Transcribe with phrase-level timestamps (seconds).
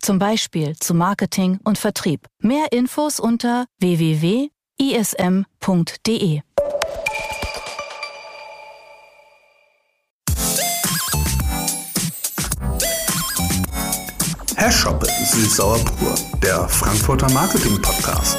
[0.00, 2.26] zum Beispiel zu Marketing und Vertrieb.
[2.40, 4.50] Mehr Infos unter www.ism.de.
[14.56, 18.38] Herr Schoppe, Süßsauer pur, der Frankfurter Marketing Podcast.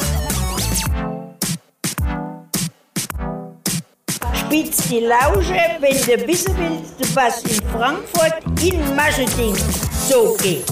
[4.33, 9.55] Spitz die Lausche, wenn du wissen willst, was in Frankfurt in Marketing
[10.09, 10.65] so geht.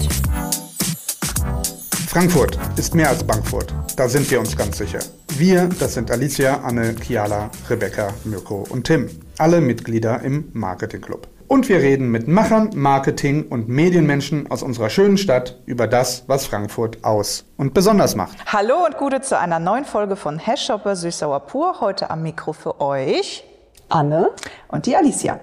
[2.16, 3.74] Frankfurt ist mehr als Bankfurt.
[3.94, 5.00] Da sind wir uns ganz sicher.
[5.36, 9.10] Wir, das sind Alicia, Anne, Kiala, Rebecca, Mirko und Tim.
[9.36, 11.28] Alle Mitglieder im Marketing Club.
[11.46, 16.46] Und wir reden mit Machern, Marketing und Medienmenschen aus unserer schönen Stadt über das, was
[16.46, 18.38] Frankfurt aus und besonders macht.
[18.46, 21.82] Hallo und Gute zu einer neuen Folge von Hashshopper Süßsauer Pur.
[21.82, 23.44] Heute am Mikro für euch
[23.90, 24.30] Anne
[24.68, 25.38] und die Alicia.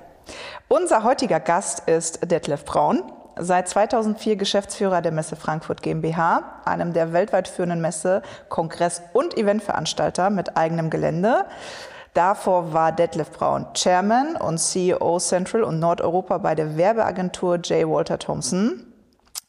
[0.70, 3.04] Unser heutiger Gast ist Detlef Braun
[3.38, 10.30] seit 2004 Geschäftsführer der Messe Frankfurt GmbH, einem der weltweit führenden Messe-, Kongress- und Eventveranstalter
[10.30, 11.46] mit eigenem Gelände.
[12.14, 17.90] Davor war Detlef Braun Chairman und CEO Central und Nordeuropa bei der Werbeagentur J.
[17.90, 18.93] Walter Thompson.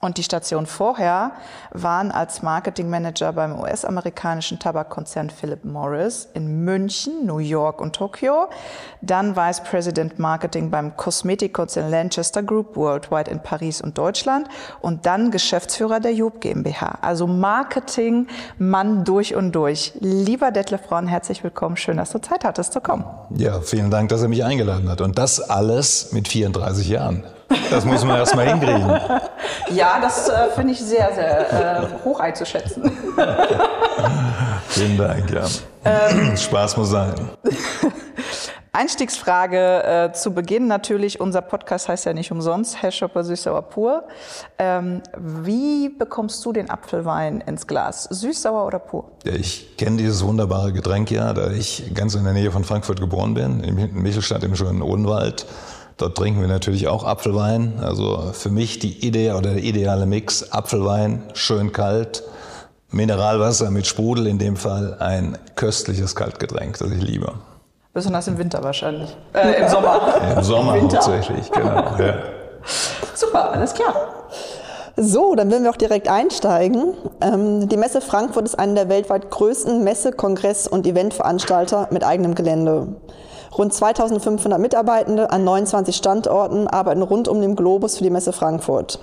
[0.05, 1.33] Und die Station vorher
[1.70, 8.48] waren als Marketingmanager beim US-amerikanischen Tabakkonzern Philip Morris in München, New York und Tokio.
[9.00, 14.47] Dann Vice President Marketing beim Kosmetikkonzern Lanchester Group Worldwide in Paris und Deutschland.
[14.82, 16.98] Und dann Geschäftsführer der Job GmbH.
[17.00, 18.27] Also Marketing,
[18.58, 19.94] Mann durch und durch.
[20.00, 21.78] Lieber Detlef Braun, herzlich willkommen.
[21.78, 23.06] Schön, dass du Zeit hattest zu kommen.
[23.34, 25.00] Ja, vielen Dank, dass er mich eingeladen hat.
[25.00, 27.25] Und das alles mit 34 Jahren.
[27.71, 29.00] Das muss man erst mal hinkriegen.
[29.71, 32.82] Ja, das äh, finde ich sehr, sehr äh, hoch einzuschätzen.
[34.69, 35.47] Vielen Dank, ja.
[35.84, 37.15] Ähm, Spaß muss sein.
[38.75, 41.21] Einstiegsfrage äh, zu Beginn natürlich.
[41.21, 44.04] Unser Podcast heißt ja nicht umsonst Hashopper Süßsauer pur.
[44.59, 48.09] Ähm, wie bekommst du den Apfelwein ins Glas?
[48.10, 49.12] Süßsauer oder pur?
[49.25, 52.99] Ja, ich kenne dieses wunderbare Getränk ja, da ich ganz in der Nähe von Frankfurt
[52.99, 55.47] geboren bin, in Michelstadt im schönen Odenwald.
[55.97, 57.75] Dort trinken wir natürlich auch Apfelwein.
[57.81, 62.25] Also für mich die Idee oder der ideale Mix Apfelwein, schön kalt,
[62.91, 67.33] Mineralwasser mit Sprudel, in dem Fall ein köstliches Kaltgetränk, das ich liebe.
[67.93, 69.16] Besonders im Winter wahrscheinlich.
[69.33, 70.21] Äh, Im Sommer.
[70.37, 71.77] Im Sommer hauptsächlich, genau.
[71.99, 72.15] Ja.
[73.15, 73.94] Super, alles klar.
[74.97, 76.94] So, dann würden wir auch direkt einsteigen.
[77.21, 82.34] Ähm, die Messe Frankfurt ist eine der weltweit größten Messe-, Kongress- und Eventveranstalter mit eigenem
[82.34, 82.88] Gelände.
[83.56, 88.98] Rund 2500 Mitarbeitende an 29 Standorten arbeiten rund um den Globus für die Messe Frankfurt.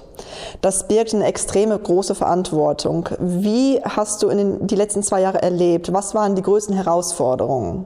[0.60, 3.08] Das birgt eine extreme große Verantwortung.
[3.20, 5.94] Wie hast du in den, die letzten zwei Jahre erlebt?
[5.94, 7.86] Was waren die größten Herausforderungen?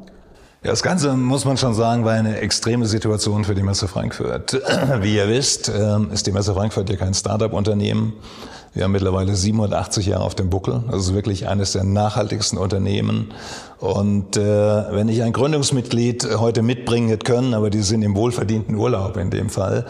[0.64, 4.53] Ja, das Ganze, muss man schon sagen, war eine extreme Situation für die Messe Frankfurt.
[5.02, 8.14] Wie ihr wisst, ähm, ist die Messe Frankfurt ja kein Start-up-Unternehmen.
[8.75, 10.84] Wir haben mittlerweile 780 Jahre auf dem Buckel.
[10.91, 13.34] Das ist wirklich eines der nachhaltigsten Unternehmen.
[13.80, 18.75] Und äh, wenn ich ein Gründungsmitglied heute mitbringen hätte können, aber die sind im wohlverdienten
[18.75, 19.85] Urlaub in dem Fall,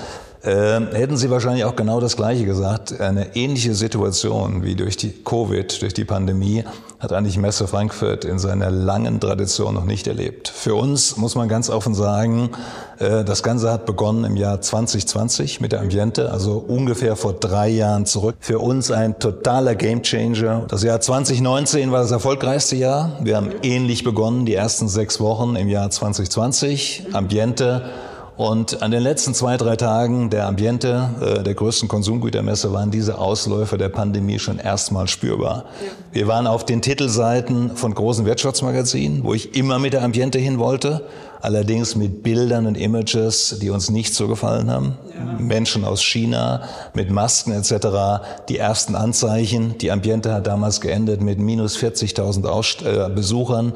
[0.45, 2.99] äh, hätten Sie wahrscheinlich auch genau das Gleiche gesagt.
[2.99, 6.63] Eine ähnliche Situation wie durch die Covid, durch die Pandemie,
[6.99, 10.47] hat eigentlich Messe Frankfurt in seiner langen Tradition noch nicht erlebt.
[10.47, 12.51] Für uns muss man ganz offen sagen,
[12.99, 17.69] äh, das Ganze hat begonnen im Jahr 2020 mit der Ambiente, also ungefähr vor drei
[17.69, 18.35] Jahren zurück.
[18.39, 20.65] Für uns ein totaler Gamechanger.
[20.67, 23.13] Das Jahr 2019 war das erfolgreichste Jahr.
[23.21, 27.07] Wir haben ähnlich begonnen, die ersten sechs Wochen im Jahr 2020.
[27.13, 27.89] Ambiente
[28.37, 33.17] und an den letzten zwei, drei Tagen der Ambiente, äh, der größten Konsumgütermesse, waren diese
[33.17, 35.65] Ausläufer der Pandemie schon erstmal spürbar.
[35.65, 35.91] Ja.
[36.11, 40.59] Wir waren auf den Titelseiten von großen Wirtschaftsmagazinen, wo ich immer mit der Ambiente hin
[40.59, 41.05] wollte,
[41.39, 44.97] allerdings mit Bildern und Images, die uns nicht so gefallen haben.
[45.17, 45.39] Ja.
[45.39, 46.63] Menschen aus China
[46.93, 48.25] mit Masken etc.
[48.49, 49.77] Die ersten Anzeichen.
[49.77, 53.73] Die Ambiente hat damals geendet mit minus 40.000 äh, Besuchern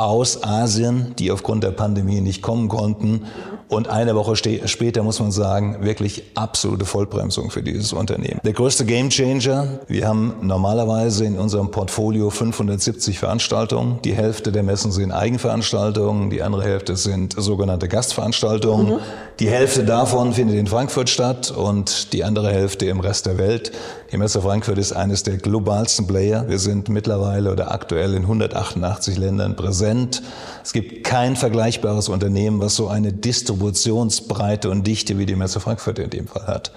[0.00, 3.26] aus Asien, die aufgrund der Pandemie nicht kommen konnten.
[3.68, 8.40] Und eine Woche später muss man sagen, wirklich absolute Vollbremsung für dieses Unternehmen.
[8.42, 14.00] Der größte Gamechanger, wir haben normalerweise in unserem Portfolio 570 Veranstaltungen.
[14.02, 18.94] Die Hälfte der Messen sind Eigenveranstaltungen, die andere Hälfte sind sogenannte Gastveranstaltungen.
[18.94, 18.98] Mhm.
[19.38, 23.70] Die Hälfte davon findet in Frankfurt statt und die andere Hälfte im Rest der Welt.
[24.18, 26.48] Messe Frankfurt ist eines der globalsten Player.
[26.48, 30.22] Wir sind mittlerweile oder aktuell in 188 Ländern präsent.
[30.64, 36.00] Es gibt kein vergleichbares Unternehmen, was so eine Distributionsbreite und Dichte wie die Messe Frankfurt
[36.00, 36.72] in dem Fall hat.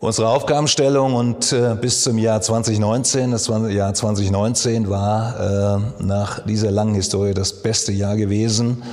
[0.00, 6.70] Unsere Aufgabenstellung und äh, bis zum Jahr 2019, das Jahr 2019 war äh, nach dieser
[6.70, 8.84] langen Historie das beste Jahr gewesen.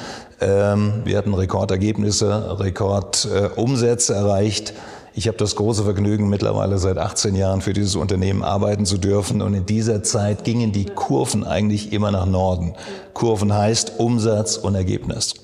[0.42, 4.74] Ähm, wir hatten Rekordergebnisse, Rekordumsätze äh, erreicht.
[5.18, 9.42] Ich habe das große Vergnügen, mittlerweile seit 18 Jahren für dieses Unternehmen arbeiten zu dürfen.
[9.42, 12.74] Und in dieser Zeit gingen die Kurven eigentlich immer nach Norden.
[13.14, 15.36] Kurven heißt Umsatz und Ergebnis.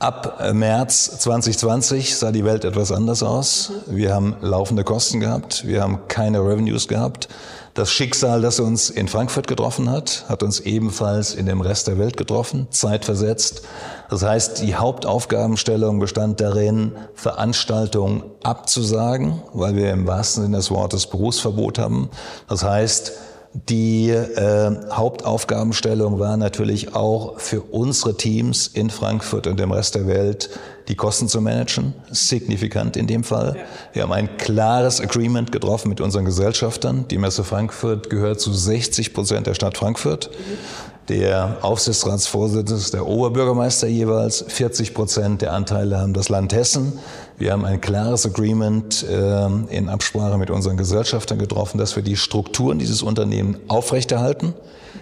[0.00, 3.70] Ab März 2020 sah die Welt etwas anders aus.
[3.86, 5.64] Wir haben laufende Kosten gehabt.
[5.64, 7.28] Wir haben keine Revenues gehabt.
[7.74, 11.98] Das Schicksal, das uns in Frankfurt getroffen hat, hat uns ebenfalls in dem Rest der
[11.98, 13.62] Welt getroffen, zeitversetzt.
[14.08, 21.06] Das heißt, die Hauptaufgabenstellung bestand darin, Veranstaltungen abzusagen, weil wir im wahrsten Sinne des Wortes
[21.06, 22.10] Berufsverbot haben.
[22.48, 23.12] Das heißt,
[23.52, 30.06] die äh, Hauptaufgabenstellung war natürlich auch für unsere Teams in Frankfurt und dem Rest der
[30.06, 30.50] Welt,
[30.86, 33.56] die Kosten zu managen, signifikant in dem Fall.
[33.92, 37.06] Wir haben ein klares Agreement getroffen mit unseren Gesellschaftern.
[37.10, 40.30] Die Messe Frankfurt gehört zu 60 Prozent der Stadt Frankfurt.
[41.08, 44.44] Der Aufsichtsratsvorsitzende ist der Oberbürgermeister jeweils.
[44.46, 47.00] 40 Prozent der Anteile haben das Land Hessen.
[47.40, 52.16] Wir haben ein klares Agreement äh, in Absprache mit unseren Gesellschaftern getroffen, dass wir die
[52.16, 54.48] Strukturen dieses Unternehmens aufrechterhalten.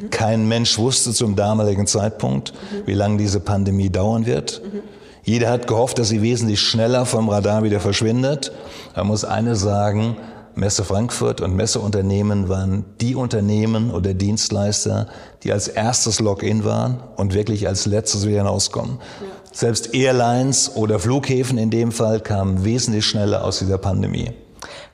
[0.00, 0.10] Mhm.
[0.10, 2.86] Kein Mensch wusste zum damaligen Zeitpunkt, mhm.
[2.86, 4.62] wie lange diese Pandemie dauern wird.
[4.64, 4.82] Mhm.
[5.24, 8.52] Jeder hat gehofft, dass sie wesentlich schneller vom Radar wieder verschwindet.
[8.94, 10.16] Man muss eines sagen,
[10.58, 15.06] Messe Frankfurt und Messeunternehmen waren die Unternehmen oder Dienstleister,
[15.44, 18.98] die als erstes Login waren und wirklich als letztes wieder hinauskommen.
[18.98, 19.26] Ja.
[19.52, 24.32] Selbst Airlines oder Flughäfen in dem Fall kamen wesentlich schneller aus dieser Pandemie.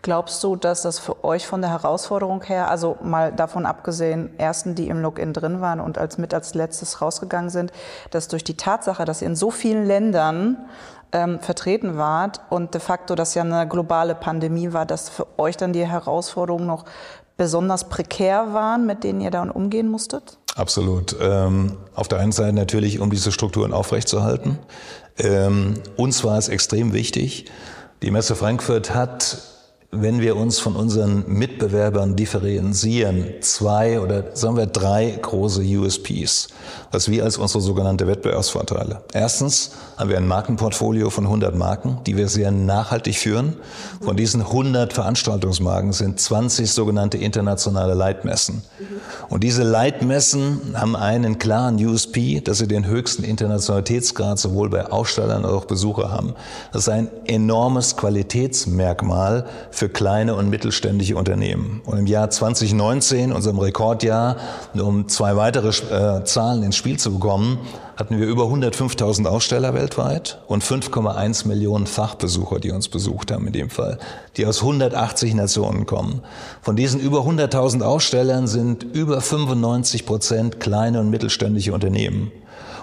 [0.03, 4.75] Glaubst du, dass das für euch von der Herausforderung her, also mal davon abgesehen, ersten,
[4.75, 7.73] die im Login drin waren und als mit als letztes rausgegangen sind,
[8.11, 10.59] dass durch die Tatsache, dass in so vielen Ländern
[11.15, 15.57] ähm, vertreten wart und de facto das ja eine globale Pandemie war, dass für euch
[15.57, 16.85] dann die Herausforderungen noch
[17.37, 20.39] besonders prekär waren, mit denen ihr dann umgehen musstet?
[20.57, 21.17] Absolut.
[21.21, 24.59] Ähm, auf der einen Seite natürlich, um diese Strukturen aufrechtzuerhalten.
[25.19, 27.47] Ähm, uns war es extrem wichtig.
[28.03, 29.39] Die Messe Frankfurt hat
[29.97, 36.49] wenn wir uns von unseren Mitbewerbern differenzieren, zwei oder sagen wir drei große USPs,
[36.91, 39.03] was wir als unsere sogenannte Wettbewerbsvorteile.
[39.13, 43.57] Erstens haben wir ein Markenportfolio von 100 Marken, die wir sehr nachhaltig führen.
[44.01, 48.63] Von diesen 100 Veranstaltungsmarken sind 20 sogenannte internationale Leitmessen.
[49.29, 55.45] Und diese Leitmessen haben einen klaren USP, dass sie den höchsten Internationalitätsgrad sowohl bei Ausstellern
[55.45, 56.35] als auch Besucher haben.
[56.73, 61.83] Das ist ein enormes Qualitätsmerkmal für kleine und mittelständische Unternehmen.
[61.85, 64.37] Und im Jahr 2019, unserem Rekordjahr,
[64.75, 67.59] um zwei weitere äh, Zahlen ins Spiel zu bekommen,
[67.97, 73.53] hatten wir über 105.000 Aussteller weltweit und 5,1 Millionen Fachbesucher, die uns besucht haben in
[73.53, 73.99] dem Fall,
[74.37, 76.23] die aus 180 Nationen kommen.
[76.63, 82.33] Von diesen über 100.000 Ausstellern sind über 95 Prozent kleine und mittelständische Unternehmen.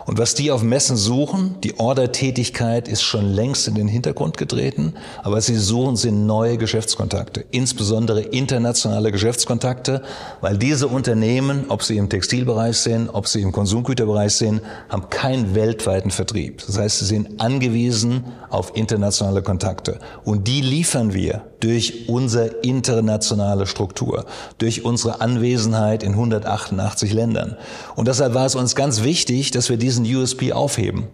[0.06, 4.94] Und was die auf Messen suchen, die Ordertätigkeit ist schon längst in den Hintergrund getreten,
[5.24, 10.02] aber sie suchen sind neue Geschäftskontakte, insbesondere internationale Geschäftskontakte,
[10.42, 15.56] weil diese Unternehmen, ob sie im Textilbereich sind, ob sie im Konsumgüterbereich sind, haben keinen
[15.56, 16.64] weltweiten Vertrieb.
[16.66, 20.00] Das heißt, sie sind angewiesen auf internationale Kontakte.
[20.24, 24.26] Und die liefern wir durch unsere internationale Struktur,
[24.58, 27.56] durch unsere Anwesenheit in 188 Ländern.
[27.96, 31.08] Und deshalb war es uns ganz wichtig, dass wir diesen USP aufheben.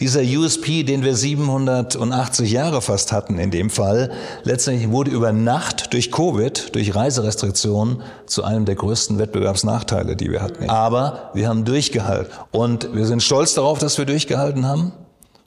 [0.00, 4.10] Dieser USP, den wir 780 Jahre fast hatten in dem Fall,
[4.44, 10.42] letztendlich wurde über Nacht durch Covid, durch Reiserestriktionen zu einem der größten Wettbewerbsnachteile, die wir
[10.42, 10.68] hatten.
[10.68, 12.32] Aber wir haben durchgehalten.
[12.50, 14.92] Und wir sind stolz darauf, dass wir durchgehalten haben.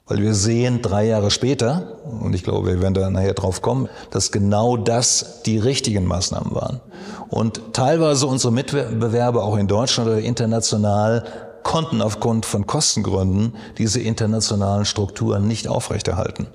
[0.08, 3.88] Weil wir sehen drei Jahre später, und ich glaube, wir werden da nachher drauf kommen,
[4.10, 6.80] dass genau das die richtigen Maßnahmen waren.
[7.28, 11.24] Und teilweise unsere Mitbewerber auch in Deutschland oder international
[11.64, 16.46] konnten aufgrund von Kostengründen diese internationalen Strukturen nicht aufrechterhalten.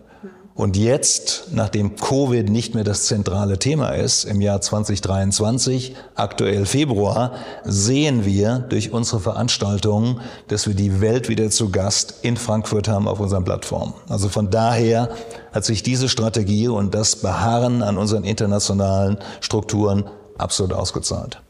[0.54, 7.34] Und jetzt, nachdem Covid nicht mehr das zentrale Thema ist, im Jahr 2023, aktuell Februar,
[7.64, 13.08] sehen wir durch unsere Veranstaltungen, dass wir die Welt wieder zu Gast in Frankfurt haben
[13.08, 13.94] auf unseren Plattformen.
[14.10, 15.10] Also von daher
[15.54, 21.42] hat sich diese Strategie und das Beharren an unseren internationalen Strukturen absolut ausgezahlt.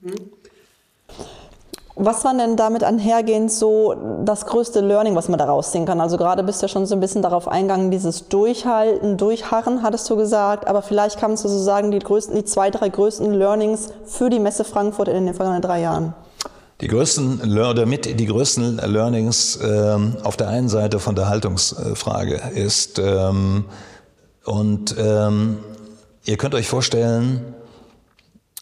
[0.00, 0.35] Mhm.
[1.98, 5.98] Was war denn damit einhergehend so das größte Learning, was man daraus ziehen kann?
[5.98, 10.10] Also gerade bist du ja schon so ein bisschen darauf eingegangen, dieses Durchhalten, Durchharren, hattest
[10.10, 10.68] du gesagt.
[10.68, 14.38] Aber vielleicht kannst du so sagen, die größten, die zwei, drei größten Learnings für die
[14.38, 16.12] Messe Frankfurt in den vergangenen drei Jahren.
[16.82, 22.98] Die größten oder die größten Learnings ähm, auf der einen Seite von der Haltungsfrage ist
[22.98, 23.64] ähm,
[24.44, 25.60] und ähm,
[26.26, 27.54] ihr könnt euch vorstellen,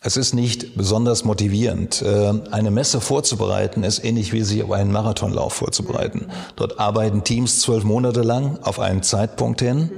[0.06, 2.02] es ist nicht besonders motivierend.
[2.02, 6.26] Äh, eine Messe vorzubereiten ist ähnlich wie sich auf einen Marathonlauf vorzubereiten.
[6.56, 9.90] Dort arbeiten Teams zwölf Monate lang auf einen Zeitpunkt hin.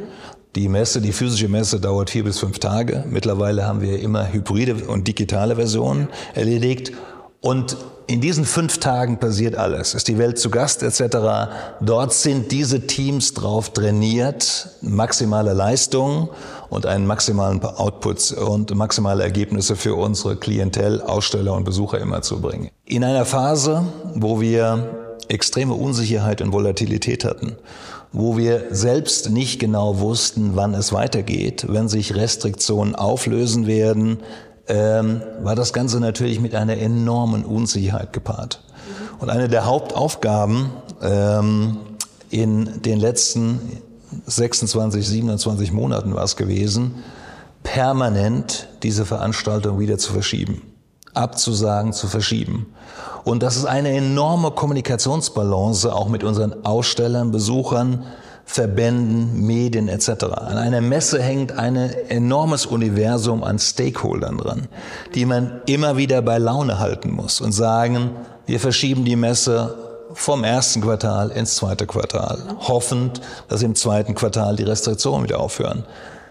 [0.55, 3.05] Die Messe, die physische Messe dauert vier bis fünf Tage.
[3.11, 6.93] Mittlerweile haben wir immer hybride und digitale Versionen erledigt.
[7.41, 9.95] Und in diesen fünf Tagen passiert alles.
[9.95, 11.17] Ist die Welt zu Gast etc.
[11.81, 16.29] Dort sind diese Teams drauf trainiert, maximale Leistung
[16.69, 22.41] und einen maximalen Output und maximale Ergebnisse für unsere Klientel, Aussteller und Besucher immer zu
[22.41, 22.71] bringen.
[22.85, 27.57] In einer Phase, wo wir extreme Unsicherheit und Volatilität hatten,
[28.13, 34.19] wo wir selbst nicht genau wussten, wann es weitergeht, wenn sich Restriktionen auflösen werden,
[34.69, 38.63] ähm, war das Ganze natürlich mit einer enormen Unsicherheit gepaart.
[39.19, 40.71] Und eine der Hauptaufgaben
[41.03, 41.79] ähm,
[42.31, 43.61] in den letzten
[44.27, 47.03] 26, 27 Monaten war es gewesen,
[47.63, 50.63] permanent diese Veranstaltung wieder zu verschieben,
[51.15, 52.67] abzusagen, zu verschieben.
[53.25, 58.05] Und das ist eine enorme Kommunikationsbalance auch mit unseren Ausstellern, Besuchern,
[58.45, 60.25] Verbänden, Medien etc.
[60.25, 64.69] An einer Messe hängt ein enormes Universum an Stakeholdern dran,
[65.17, 68.13] die man immer wieder bei Laune halten muss und sagen,
[68.47, 69.86] wir verschieben die Messe
[70.17, 75.85] vom ersten Quartal ins zweite Quartal, hoffend, dass im zweiten Quartal die Restriktionen wieder aufhören.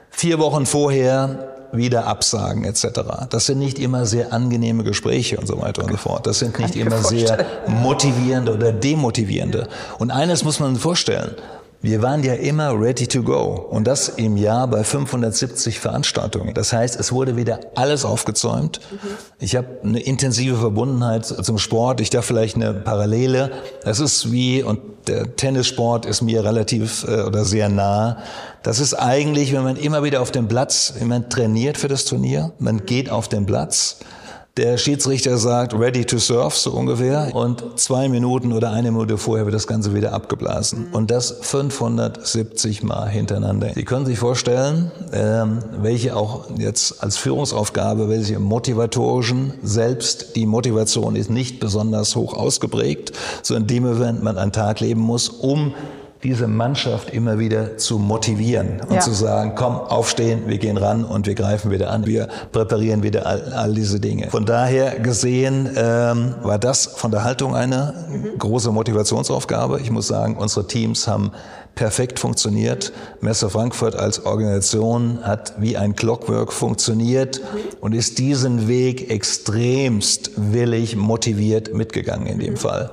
[0.09, 3.27] Vier Wochen vorher wieder absagen etc.
[3.29, 6.25] Das sind nicht immer sehr angenehme Gespräche und so weiter und so fort.
[6.25, 9.67] Das sind nicht immer sehr motivierende oder demotivierende.
[9.99, 11.35] Und eines muss man vorstellen,
[11.81, 16.53] wir waren ja immer ready to go und das im Jahr bei 570 Veranstaltungen.
[16.53, 18.79] Das heißt, es wurde wieder alles aufgezäumt.
[19.39, 22.01] Ich habe eine intensive Verbundenheit zum Sport.
[22.01, 23.51] Ich darf vielleicht eine Parallele.
[23.83, 28.17] Das ist wie, und der Tennissport ist mir relativ äh, oder sehr nah.
[28.63, 32.05] Das ist eigentlich, wenn man immer wieder auf dem Platz, wenn man trainiert für das
[32.05, 33.99] Turnier, man geht auf den Platz,
[34.57, 37.35] der Schiedsrichter sagt, ready to serve, so ungefähr.
[37.35, 40.87] Und zwei Minuten oder eine Minute vorher wird das Ganze wieder abgeblasen.
[40.93, 43.71] Und das 570 Mal hintereinander.
[43.75, 51.17] Sie können sich vorstellen, ähm, welche auch jetzt als Führungsaufgabe, welche motivatorischen, selbst die Motivation
[51.17, 55.73] ist nicht besonders hoch ausgeprägt, so in dem Moment man einen Tag leben muss, um
[56.25, 58.99] diese Mannschaft immer wieder zu motivieren und ja.
[58.99, 63.27] zu sagen, komm, aufstehen, wir gehen ran und wir greifen wieder an, wir präparieren wieder
[63.27, 64.31] all, all diese Dinge.
[64.31, 68.39] Von daher gesehen ähm, war das von der Haltung eine mhm.
[68.39, 69.79] große Motivationsaufgabe.
[69.81, 71.31] Ich muss sagen, unsere Teams haben
[71.75, 72.91] perfekt funktioniert.
[73.21, 77.41] Messe Frankfurt als Organisation hat wie ein Clockwork funktioniert
[77.81, 82.57] und ist diesen Weg extremst willig motiviert mitgegangen in dem.
[82.57, 82.89] Fall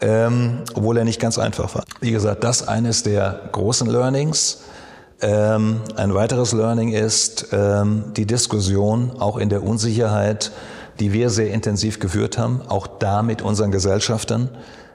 [0.00, 1.84] ähm, obwohl er nicht ganz einfach war.
[2.00, 4.62] Wie gesagt, das eines der großen Learnings.
[5.22, 10.50] Ähm, ein weiteres Learning ist ähm, die Diskussion auch in der Unsicherheit,
[10.98, 14.48] die wir sehr intensiv geführt haben, auch da mit unseren Gesellschaftern,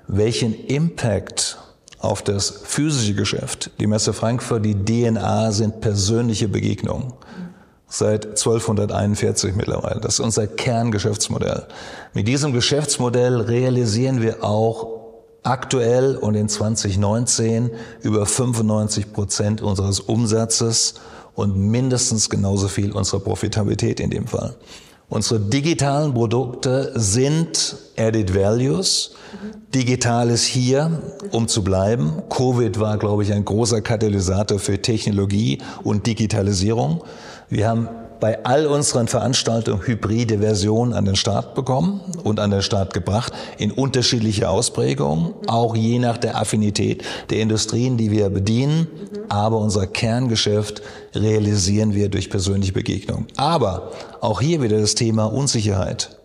[0.07, 1.57] welchen Impact
[1.99, 7.13] auf das physische Geschäft, die Messe Frankfurt, die DNA sind persönliche Begegnungen
[7.87, 9.99] seit 1241 mittlerweile.
[10.01, 11.65] Das ist unser Kerngeschäftsmodell.
[12.13, 14.94] Mit diesem Geschäftsmodell realisieren wir auch
[15.45, 17.71] aktuell und in 2019
[18.01, 20.95] über 95 Prozent unseres Umsatzes
[21.35, 24.55] und mindestens genauso viel unserer Profitabilität in dem Fall.
[25.07, 29.11] Unsere digitalen Produkte sind Added Values.
[29.73, 32.23] Digital ist hier, um zu bleiben.
[32.29, 37.03] Covid war, glaube ich, ein großer Katalysator für Technologie und Digitalisierung.
[37.49, 37.87] Wir haben
[38.19, 43.33] bei all unseren Veranstaltungen hybride Versionen an den Start bekommen und an den Start gebracht
[43.57, 48.87] in unterschiedliche Ausprägungen, auch je nach der Affinität der Industrien, die wir bedienen.
[49.29, 50.81] Aber unser Kerngeschäft
[51.13, 53.25] realisieren wir durch persönliche Begegnung.
[53.35, 53.91] Aber
[54.21, 56.17] auch hier wieder das Thema Unsicherheit,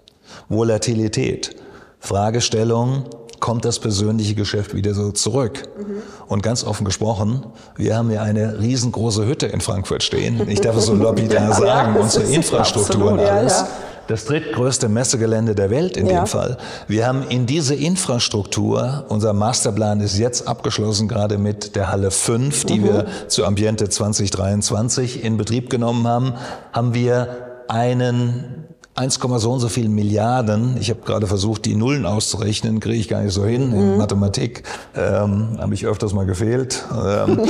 [0.48, 1.56] Volatilität,
[1.98, 3.04] Fragestellung,
[3.40, 5.68] kommt das persönliche Geschäft wieder so zurück.
[5.76, 6.02] Mhm.
[6.28, 7.44] Und ganz offen gesprochen,
[7.76, 10.48] wir haben ja eine riesengroße Hütte in Frankfurt stehen.
[10.48, 13.60] Ich darf es so lapidar sagen, ja, unsere Infrastruktur und alles.
[13.60, 13.68] Ja
[14.10, 16.22] das drittgrößte Messegelände der Welt in ja.
[16.22, 16.58] dem Fall.
[16.88, 22.64] Wir haben in diese Infrastruktur, unser Masterplan ist jetzt abgeschlossen, gerade mit der Halle 5,
[22.64, 22.84] die mhm.
[22.84, 26.34] wir zu Ambiente 2023 in Betrieb genommen haben,
[26.72, 28.59] haben wir einen
[29.00, 30.76] 1, so und so viel Milliarden.
[30.78, 33.72] Ich habe gerade versucht, die Nullen auszurechnen, kriege ich gar nicht so hin.
[33.72, 33.96] In mhm.
[33.96, 34.62] Mathematik
[34.94, 36.84] ähm, habe ich öfters mal gefehlt.
[36.92, 37.40] Ähm,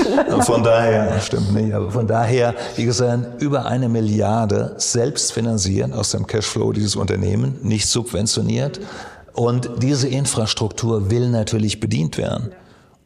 [0.42, 6.12] von daher, stimmt nicht, aber von daher, wie gesagt, über eine Milliarde selbst finanzieren aus
[6.12, 8.80] dem Cashflow dieses Unternehmen, nicht subventioniert.
[9.32, 12.52] Und diese Infrastruktur will natürlich bedient werden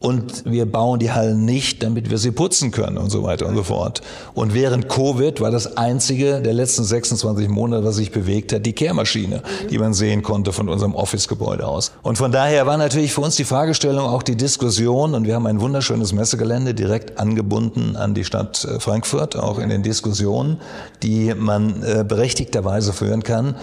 [0.05, 3.57] und wir bauen die Hallen nicht, damit wir sie putzen können und so weiter und
[3.57, 4.03] so fort.
[4.35, 8.75] Und während Covid war das einzige der letzten 26 Monate, was sich bewegt hat, die
[8.75, 11.93] Kehrmaschine, die man sehen konnte von unserem Office-Gebäude aus.
[12.03, 15.47] Und von daher war natürlich für uns die Fragestellung auch die Diskussion und wir haben
[15.47, 20.59] ein wunderschönes Messegelände direkt angebunden an die Stadt äh, Frankfurt, auch in den Diskussionen,
[21.03, 23.55] die man äh, berechtigterweise führen kann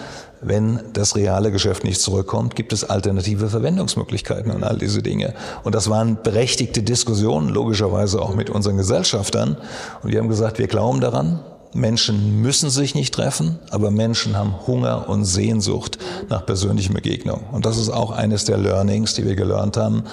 [0.42, 5.34] wenn das reale Geschäft nicht zurückkommt, gibt es alternative Verwendungsmöglichkeiten und all diese Dinge.
[5.62, 9.56] Und das waren berechtigte Diskussionen, logischerweise auch mit unseren Gesellschaftern.
[10.02, 11.40] Und wir haben gesagt, wir glauben daran,
[11.74, 15.98] Menschen müssen sich nicht treffen, aber Menschen haben Hunger und Sehnsucht
[16.28, 17.44] nach persönlichen Begegnungen.
[17.50, 20.04] Und das ist auch eines der Learnings, die wir gelernt haben,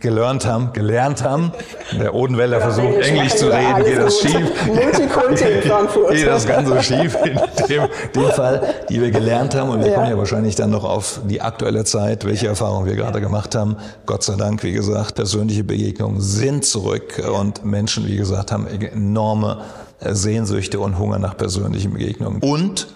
[0.00, 1.52] gelernt haben, gelernt haben.
[1.98, 4.52] Der Odenwälder versucht Englisch zu reden, geht das schief.
[6.10, 9.70] geht das Ganze schief in dem, dem, Fall, die wir gelernt haben.
[9.70, 13.20] Und wir kommen ja wahrscheinlich dann noch auf die aktuelle Zeit, welche Erfahrungen wir gerade
[13.20, 13.76] gemacht haben.
[14.06, 19.58] Gott sei Dank, wie gesagt, persönliche Begegnungen sind zurück und Menschen, wie gesagt, haben enorme
[20.00, 22.40] Sehnsüchte und Hunger nach persönlichen Begegnungen.
[22.40, 22.88] Und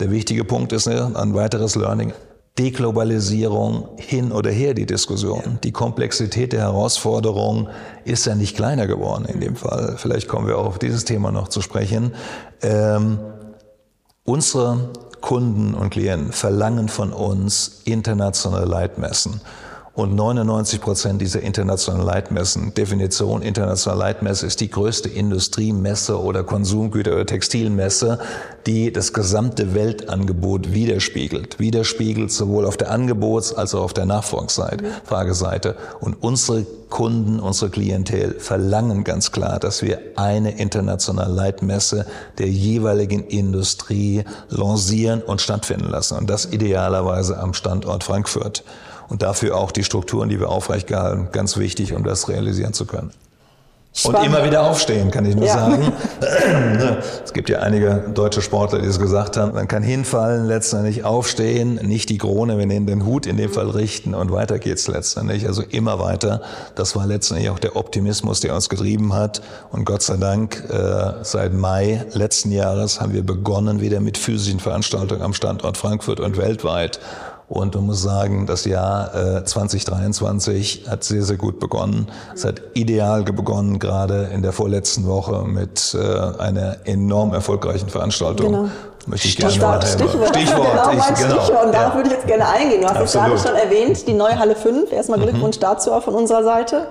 [0.00, 2.12] der wichtige Punkt ist ne, ein weiteres Learning.
[2.58, 5.60] Deglobalisierung hin oder her, die Diskussion.
[5.62, 7.68] Die Komplexität der Herausforderung
[8.04, 9.94] ist ja nicht kleiner geworden in dem Fall.
[9.96, 12.14] Vielleicht kommen wir auch auf dieses Thema noch zu sprechen.
[12.62, 13.20] Ähm,
[14.24, 19.40] unsere Kunden und Klienten verlangen von uns internationale Leitmessen.
[19.98, 27.14] Und 99 Prozent dieser internationalen Leitmessen, Definition internationaler Leitmesse ist die größte Industriemesse oder Konsumgüter-
[27.14, 28.20] oder Textilmesse,
[28.66, 31.58] die das gesamte Weltangebot widerspiegelt.
[31.58, 35.74] Widerspiegelt sowohl auf der Angebots- als auch auf der Nachfrageseite.
[35.98, 42.06] Und unsere Kunden, unsere Klientel verlangen ganz klar, dass wir eine internationale Leitmesse
[42.38, 46.18] der jeweiligen Industrie lancieren und stattfinden lassen.
[46.18, 48.62] Und das idealerweise am Standort Frankfurt
[49.08, 53.12] und dafür auch die Strukturen, die wir aufrechtgehalten, ganz wichtig, um das realisieren zu können.
[53.94, 54.20] Spannend.
[54.20, 55.54] Und immer wieder aufstehen, kann ich nur ja.
[55.54, 55.92] sagen.
[57.24, 59.54] es gibt ja einige deutsche Sportler, die es gesagt haben.
[59.54, 63.70] Man kann hinfallen, letztendlich aufstehen, nicht die Krone, wir nehmen den Hut in dem Fall
[63.70, 65.48] richten und weiter geht's letztendlich.
[65.48, 66.42] Also immer weiter.
[66.76, 69.42] Das war letztendlich auch der Optimismus, der uns getrieben hat.
[69.72, 74.60] Und Gott sei Dank, äh, seit Mai letzten Jahres haben wir begonnen wieder mit physischen
[74.60, 77.00] Veranstaltungen am Standort Frankfurt und weltweit.
[77.48, 82.08] Und man muss sagen, das Jahr äh, 2023 hat sehr, sehr gut begonnen.
[82.34, 85.98] Es hat ideal begonnen, gerade in der vorletzten Woche mit äh,
[86.38, 88.52] einer enorm erfolgreichen Veranstaltung.
[88.52, 88.68] Genau
[89.08, 91.40] möchte ich Stichwort, gerne Stichwort, Stichwort, genau, ich, genau.
[91.42, 91.64] Stichwort.
[91.64, 91.94] Und darauf ja.
[91.96, 92.80] würde ich jetzt gerne eingehen.
[92.82, 94.92] Du hast es gerade schon erwähnt, die neue Halle 5.
[94.92, 95.24] Erstmal mhm.
[95.24, 95.60] Glückwunsch mhm.
[95.60, 96.88] dazu auch von unserer Seite.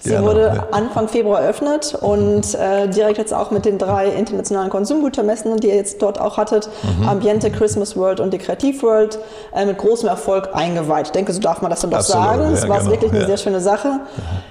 [0.00, 0.66] Sie gerne, wurde ja.
[0.70, 5.76] Anfang Februar eröffnet und äh, direkt jetzt auch mit den drei internationalen Konsumgütermessen, die ihr
[5.76, 7.08] jetzt dort auch hattet, mhm.
[7.08, 9.18] Ambiente, Christmas World und die Kreativ World,
[9.54, 11.06] äh, mit großem Erfolg eingeweiht.
[11.06, 12.52] Ich denke, so darf man das dann doch Absolut, sagen.
[12.52, 14.00] Es ja, war genau, wirklich eine sehr schöne Sache.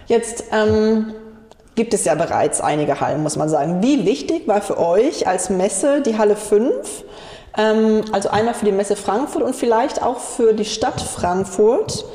[0.05, 1.13] Jetzt ähm,
[1.75, 3.81] gibt es ja bereits einige Hallen, muss man sagen.
[3.81, 7.05] Wie wichtig war für euch als Messe die Halle 5?
[7.59, 12.05] Ähm, also einmal für die Messe Frankfurt und vielleicht auch für die Stadt Frankfurt.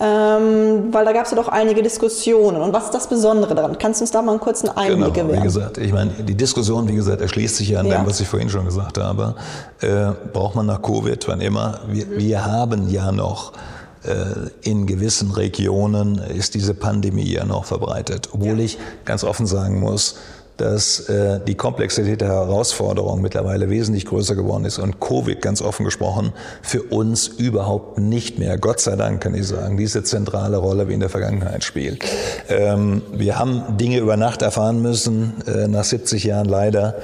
[0.00, 2.60] Ähm, weil da gab es ja doch einige Diskussionen.
[2.60, 3.78] Und was ist das Besondere daran?
[3.78, 5.42] Kannst du uns da mal einen kurzen Einblick genau, gewähren?
[5.42, 7.98] Wie gesagt, ich meine, die Diskussion, wie gesagt, erschließt sich ja an ja.
[7.98, 9.36] dem, was ich vorhin schon gesagt habe.
[9.80, 11.80] Äh, braucht man nach Covid, wann immer.
[11.86, 12.18] Wir, mhm.
[12.18, 13.52] wir haben ja noch
[14.02, 18.30] äh, in gewissen Regionen ist diese Pandemie ja noch verbreitet.
[18.32, 18.64] Obwohl ja.
[18.64, 20.16] ich ganz offen sagen muss,
[20.62, 25.84] dass äh, die Komplexität der Herausforderung mittlerweile wesentlich größer geworden ist und Covid, ganz offen
[25.84, 30.88] gesprochen, für uns überhaupt nicht mehr, Gott sei Dank kann ich sagen, diese zentrale Rolle
[30.88, 32.04] wie in der Vergangenheit spielt.
[32.48, 36.94] Ähm, wir haben Dinge über Nacht erfahren müssen, äh, nach 70 Jahren leider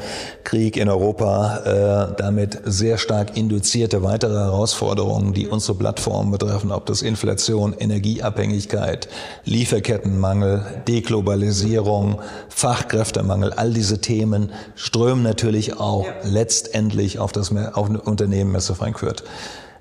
[0.44, 6.87] Krieg in Europa, äh, damit sehr stark induzierte weitere Herausforderungen, die unsere Plattformen betreffen, ob
[6.87, 9.09] das Inflation, Energieabhängigkeit,
[9.44, 16.14] Lieferkettenmangel, Deglobalisierung, Fachkräftemangel, Fachkräftemangel, all diese Themen strömen natürlich auch ja.
[16.24, 19.24] letztendlich auf das auf Unternehmen Messe Frankfurt.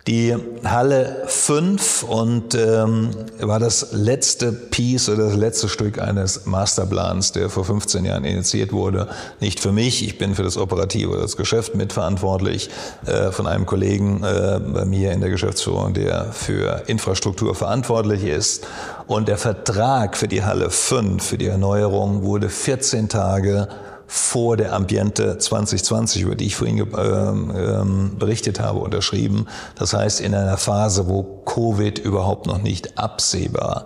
[0.08, 3.10] Die Halle 5 und ähm,
[3.41, 8.72] war das letzte Piece oder das letzte Stück eines Masterplans, der vor 15 Jahren initiiert
[8.72, 9.10] wurde.
[9.41, 12.70] Nicht für mich, ich bin für das Operative, das Geschäft mitverantwortlich,
[13.06, 18.65] äh, von einem Kollegen äh, bei mir in der Geschäftsführung, der für Infrastruktur verantwortlich ist.
[19.08, 23.67] Und der Vertrag für die Halle 5, für die Erneuerung, wurde 14 Tage
[24.08, 29.48] vor der Ambiente 2020, über die ich vorhin ähm, ähm, berichtet habe, unterschrieben.
[29.76, 33.86] Das heißt, in einer Phase, wo Covid überhaupt noch nicht absehbar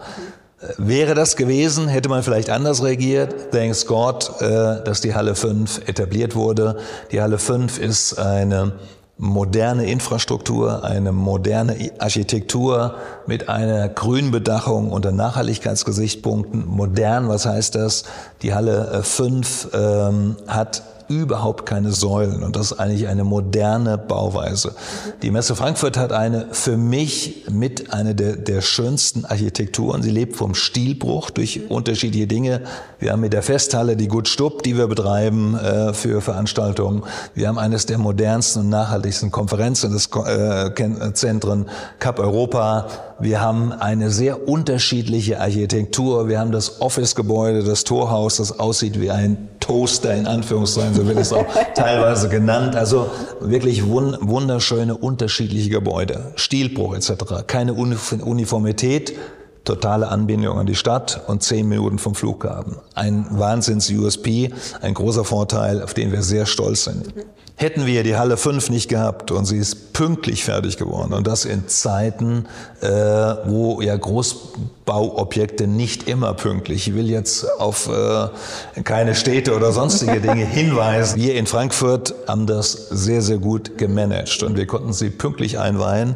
[0.62, 3.52] äh, Wäre das gewesen, hätte man vielleicht anders reagiert.
[3.52, 6.78] Thanks God, äh, dass die Halle 5 etabliert wurde.
[7.12, 8.74] Die Halle 5 ist eine
[9.22, 12.96] moderne Infrastruktur, eine moderne Architektur
[13.28, 16.66] mit einer Grünbedachung unter Nachhaltigkeitsgesichtspunkten.
[16.68, 18.04] Modern, was heißt das?
[18.42, 23.97] Die Halle 5 äh, ähm, hat überhaupt keine Säulen und das ist eigentlich eine moderne
[23.97, 24.74] Bauweise.
[25.21, 30.02] Die Messe Frankfurt hat eine für mich mit eine der, der schönsten Architekturen.
[30.02, 32.62] Sie lebt vom Stilbruch durch unterschiedliche Dinge.
[33.00, 37.04] Wir haben mit der Festhalle die Gut Stupp, die wir betreiben äh, für Veranstaltungen.
[37.36, 41.65] Wir haben eines der modernsten und nachhaltigsten Konferenzen des äh, Zentren
[42.00, 42.88] Cup Europa.
[43.19, 46.28] Wir haben eine sehr unterschiedliche Architektur.
[46.28, 51.18] Wir haben das Office-Gebäude, das Torhaus, das aussieht wie ein Toaster in Anführungszeichen, so wird
[51.18, 52.76] es auch teilweise genannt.
[52.76, 56.34] Also wirklich wunderschöne, unterschiedliche Gebäude.
[56.36, 57.48] Stilbruch etc.
[57.48, 59.14] Keine Uniformität,
[59.63, 62.78] totale Anbindung an die Stadt und zehn Minuten vom Flughafen.
[62.95, 67.13] Ein Wahnsinns-USP, ein großer Vorteil, auf den wir sehr stolz sind.
[67.58, 71.45] Hätten wir die Halle 5 nicht gehabt und sie ist pünktlich fertig geworden und das
[71.45, 72.47] in Zeiten,
[72.82, 79.71] äh, wo ja Großbauobjekte nicht immer pünktlich, ich will jetzt auf äh, keine Städte oder
[79.74, 81.21] sonstige Dinge hinweisen.
[81.21, 86.15] Wir in Frankfurt haben das sehr, sehr gut gemanagt und wir konnten sie pünktlich einweihen,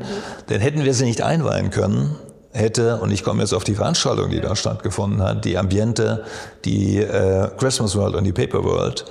[0.49, 2.15] denn hätten wir sie nicht einweihen können,
[2.55, 6.23] hätte, und ich komme jetzt auf die Veranstaltung, die da stattgefunden hat, die Ambiente,
[6.63, 9.05] die äh, Christmas World und die Paper World,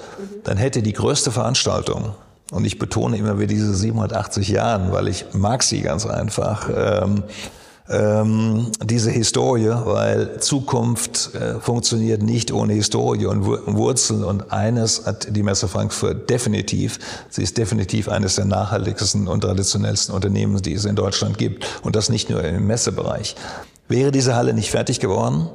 [0.45, 2.15] dann hätte die größte Veranstaltung,
[2.51, 7.23] und ich betone immer wieder diese 780 Jahren, weil ich mag sie ganz einfach, ähm,
[7.89, 14.25] ähm, diese Historie, weil Zukunft äh, funktioniert nicht ohne Historie und Wurzeln.
[14.25, 16.99] Und eines hat die Messe Frankfurt definitiv.
[17.29, 21.67] Sie ist definitiv eines der nachhaltigsten und traditionellsten Unternehmen, die es in Deutschland gibt.
[21.83, 23.37] Und das nicht nur im Messebereich.
[23.89, 25.51] Wäre diese Halle nicht fertig geworden,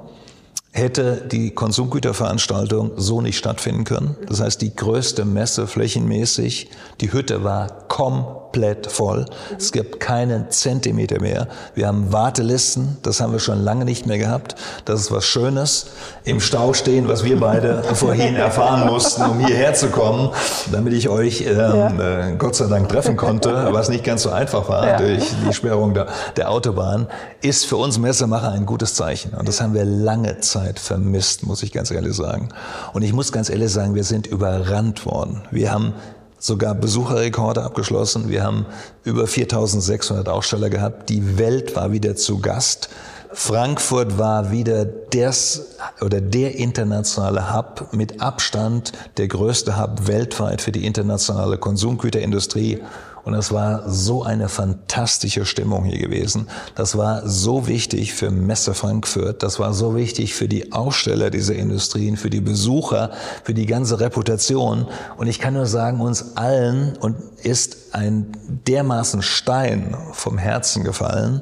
[0.72, 4.16] hätte die Konsumgüterveranstaltung so nicht stattfinden können.
[4.28, 6.70] Das heißt, die größte Messe flächenmäßig,
[7.02, 9.26] die Hütte war komplett voll.
[9.58, 11.48] Es gibt keinen Zentimeter mehr.
[11.74, 14.56] Wir haben Wartelisten, das haben wir schon lange nicht mehr gehabt.
[14.86, 15.88] Das ist was Schönes.
[16.24, 20.30] Im Stau stehen, was wir beide vorhin erfahren mussten, um hierher zu kommen,
[20.72, 22.28] damit ich euch ähm, ja.
[22.30, 24.98] äh, Gott sei Dank treffen konnte, was nicht ganz so einfach war ja.
[24.98, 27.08] durch die Sperrung der, der Autobahn,
[27.42, 29.34] ist für uns Messemacher ein gutes Zeichen.
[29.34, 32.50] Und das haben wir lange Zeit Zeit vermisst, muss ich ganz ehrlich sagen.
[32.94, 35.42] Und ich muss ganz ehrlich sagen, wir sind überrannt worden.
[35.52, 35.94] Wir haben
[36.38, 38.30] sogar Besucherrekorde abgeschlossen.
[38.30, 38.66] Wir haben
[39.04, 41.10] über 4600 Aussteller gehabt.
[41.10, 42.90] Die Welt war wieder zu Gast.
[43.32, 50.72] Frankfurt war wieder des oder der internationale Hub mit Abstand der größte Hub weltweit für
[50.72, 52.80] die internationale Konsumgüterindustrie.
[53.24, 56.48] Und es war so eine fantastische Stimmung hier gewesen.
[56.76, 59.44] Das war so wichtig für Messe Frankfurt.
[59.44, 63.12] Das war so wichtig für die Aussteller dieser Industrien, für die Besucher,
[63.44, 64.88] für die ganze Reputation.
[65.18, 68.32] Und ich kann nur sagen, uns allen und ist ein
[68.68, 71.42] dermaßen Stein vom Herzen gefallen.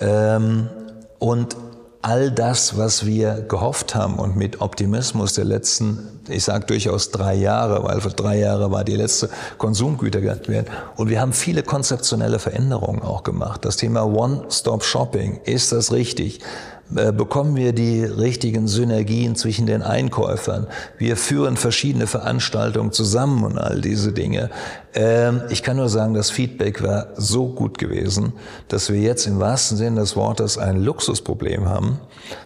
[0.00, 0.68] Ähm,
[1.18, 1.56] und
[2.02, 7.34] all das, was wir gehofft haben und mit Optimismus der letzten, ich sage durchaus drei
[7.34, 10.48] Jahre, weil für drei Jahre war die letzte Konsumgüterwert.
[10.96, 13.64] Und wir haben viele konzeptionelle Veränderungen auch gemacht.
[13.64, 16.40] Das Thema One-Stop-Shopping, ist das richtig?
[16.96, 20.66] Äh, bekommen wir die richtigen Synergien zwischen den Einkäufern.
[20.96, 24.48] Wir führen verschiedene Veranstaltungen zusammen und all diese Dinge.
[24.94, 28.32] Ähm, ich kann nur sagen, das Feedback war so gut gewesen,
[28.68, 32.00] dass wir jetzt im wahrsten Sinne des Wortes ein Luxusproblem haben,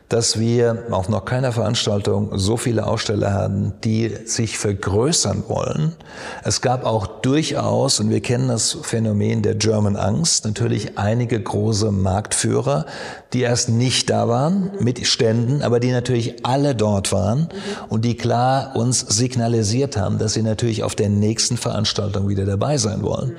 [0.08, 5.94] dass wir auf noch keiner Veranstaltung so viele Aussteller hatten, die sich vergrößern wollen.
[6.42, 11.92] Es gab auch durchaus, und wir kennen das Phänomen der German Angst, natürlich einige große
[11.92, 12.86] Marktführer,
[13.32, 14.31] die erst nicht da waren
[14.80, 17.48] mit Ständen, aber die natürlich alle dort waren
[17.88, 22.78] und die klar uns signalisiert haben, dass sie natürlich auf der nächsten Veranstaltung wieder dabei
[22.78, 23.36] sein wollen.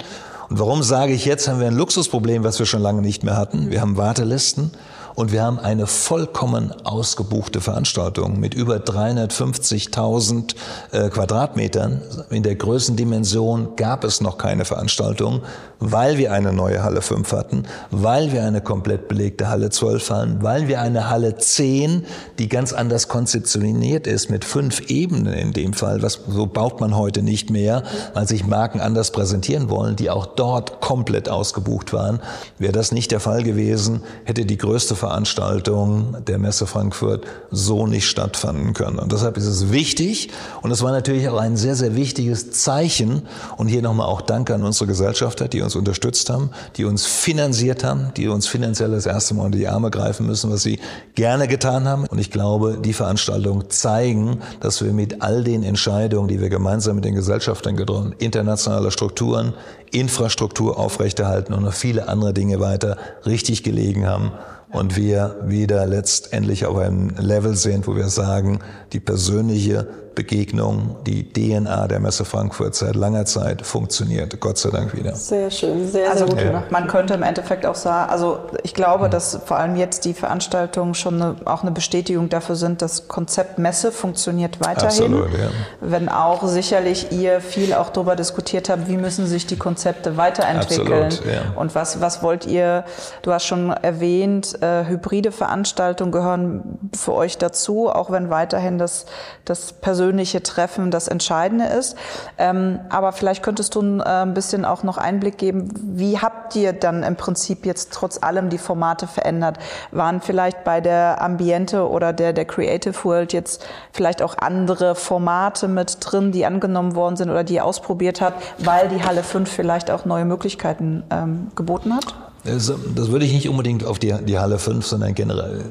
[0.49, 3.37] Und warum sage ich jetzt, haben wir ein Luxusproblem, was wir schon lange nicht mehr
[3.37, 3.71] hatten.
[3.71, 4.71] Wir haben Wartelisten
[5.15, 10.55] Und wir haben eine vollkommen ausgebuchte Veranstaltung mit über 350.000
[10.91, 12.01] äh, Quadratmetern.
[12.29, 15.41] In der Größendimension gab es noch keine Veranstaltung,
[15.79, 20.37] weil wir eine neue Halle 5 hatten, weil wir eine komplett belegte Halle 12 hatten,
[20.41, 22.05] weil wir eine Halle 10,
[22.39, 26.95] die ganz anders konzeptioniert ist, mit fünf Ebenen in dem Fall, was so baut man
[26.95, 32.19] heute nicht mehr, weil sich Marken anders präsentieren wollen, die auch dort komplett ausgebucht waren.
[32.57, 38.07] Wäre das nicht der Fall gewesen, hätte die größte Veranstaltung der Messe Frankfurt so nicht
[38.07, 38.99] stattfinden können.
[38.99, 40.29] Und deshalb ist es wichtig
[40.61, 43.23] und es war natürlich auch ein sehr, sehr wichtiges Zeichen
[43.57, 47.83] und hier nochmal auch Danke an unsere Gesellschafter, die uns unterstützt haben, die uns finanziert
[47.83, 50.79] haben, die uns finanziell das erste Mal unter die Arme greifen müssen, was sie
[51.15, 52.05] gerne getan haben.
[52.05, 56.95] Und ich glaube, die Veranstaltungen zeigen, dass wir mit all den Entscheidungen, die wir gemeinsam
[56.95, 59.53] mit den Gesellschaftern getroffen, internationale Strukturen,
[59.91, 64.31] Infrastruktur aufrechterhalten und noch viele andere Dinge weiter richtig gelegen haben
[64.73, 68.59] und wir wieder letztendlich auf einem Level sind, wo wir sagen,
[68.91, 74.95] die persönliche Begegnung, die DNA der Messe Frankfurt seit langer Zeit funktioniert, Gott sei Dank
[74.95, 75.15] wieder.
[75.15, 76.53] Sehr schön, sehr, also, sehr gut.
[76.53, 76.63] Ja.
[76.69, 80.93] Man könnte im Endeffekt auch sagen, also ich glaube, dass vor allem jetzt die Veranstaltungen
[80.93, 85.13] schon eine, auch eine Bestätigung dafür sind, das Konzept Messe funktioniert weiterhin.
[85.13, 85.49] Absolut, ja.
[85.81, 91.05] Wenn auch sicherlich ihr viel auch darüber diskutiert habt, wie müssen sich die Konzepte weiterentwickeln
[91.05, 91.41] Absolut, ja.
[91.55, 92.85] und was, was wollt ihr,
[93.23, 99.05] du hast schon erwähnt, äh, hybride Veranstaltungen gehören für euch dazu, auch wenn weiterhin das,
[99.45, 101.95] das persönliche persönliche Treffen das Entscheidende ist.
[102.37, 106.55] Ähm, aber vielleicht könntest du ein, äh, ein bisschen auch noch Einblick geben, wie habt
[106.57, 109.59] ihr dann im Prinzip jetzt trotz allem die Formate verändert?
[109.91, 115.69] Waren vielleicht bei der Ambiente oder der, der Creative World jetzt vielleicht auch andere Formate
[115.69, 119.49] mit drin, die angenommen worden sind oder die ihr ausprobiert habt, weil die Halle 5
[119.49, 122.22] vielleicht auch neue Möglichkeiten ähm, geboten hat?
[122.45, 125.63] Das, das, würde ich nicht unbedingt auf die, die Halle 5, sondern generell.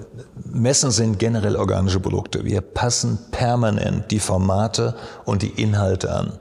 [0.44, 2.44] Messen sind generell organische Produkte.
[2.44, 4.94] Wir passen permanent die Formate
[5.26, 6.32] und die Inhalte an.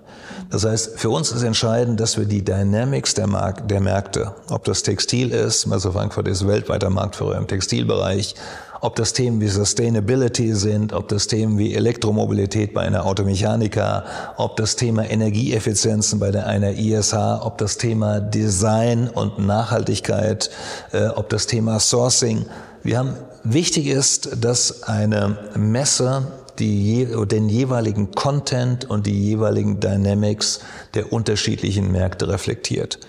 [0.49, 4.63] Das heißt, für uns ist entscheidend, dass wir die Dynamics der, Mark der Märkte, ob
[4.63, 8.35] das Textil ist, Messe Frankfurt ist weltweiter Marktführer im Textilbereich,
[8.81, 14.03] ob das Themen wie Sustainability sind, ob das Themen wie Elektromobilität bei einer Automechaniker,
[14.37, 20.49] ob das Thema Energieeffizienzen bei der, einer ISH, ob das Thema Design und Nachhaltigkeit,
[20.91, 22.45] äh, ob das Thema Sourcing.
[22.83, 23.13] Wir haben,
[23.43, 26.23] wichtig ist, dass eine Messe
[26.57, 30.59] die, den jeweiligen Content und die jeweiligen Dynamics
[30.95, 32.99] der unterschiedlichen Märkte reflektiert.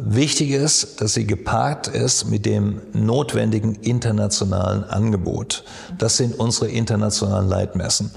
[0.00, 5.64] Wichtig ist, dass sie gepaart ist mit dem notwendigen internationalen Angebot.
[5.98, 8.12] Das sind unsere internationalen Leitmessen.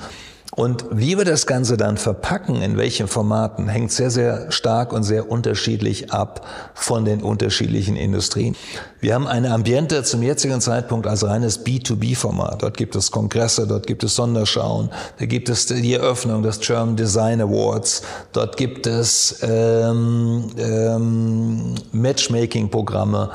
[0.53, 5.03] Und wie wir das Ganze dann verpacken, in welchen Formaten, hängt sehr, sehr stark und
[5.03, 8.57] sehr unterschiedlich ab von den unterschiedlichen Industrien.
[8.99, 12.63] Wir haben eine Ambiente zum jetzigen Zeitpunkt als reines B2B-Format.
[12.63, 16.97] Dort gibt es Kongresse, dort gibt es Sonderschauen, da gibt es die Eröffnung des German
[16.97, 18.01] Design Awards,
[18.33, 23.29] dort gibt es ähm, ähm, Matchmaking-Programme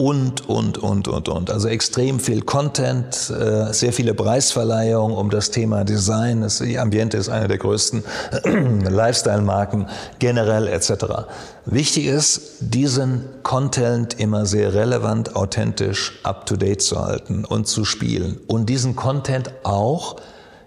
[0.00, 1.50] und, und, und, und, und.
[1.50, 6.40] Also extrem viel Content, äh, sehr viele Preisverleihungen um das Thema Design.
[6.40, 8.02] Das, Ambiente ist eine der größten
[8.88, 11.26] Lifestyle-Marken generell etc.
[11.66, 18.40] Wichtig ist, diesen Content immer sehr relevant, authentisch, up-to-date zu halten und zu spielen.
[18.46, 20.16] Und diesen Content auch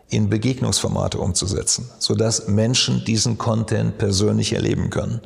[0.10, 5.22] in Begegnungsformate umzusetzen, sodass Menschen diesen Content persönlich erleben können.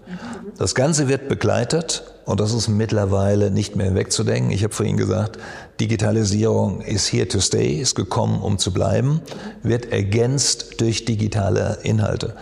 [0.58, 4.52] Das Ganze wird begleitet und das ist mittlerweile nicht mehr wegzudenken.
[4.52, 5.40] Ich habe vorhin gesagt,
[5.80, 9.22] Digitalisierung ist here to stay, ist gekommen, um zu bleiben,
[9.64, 12.36] wird ergänzt durch digitale Inhalte.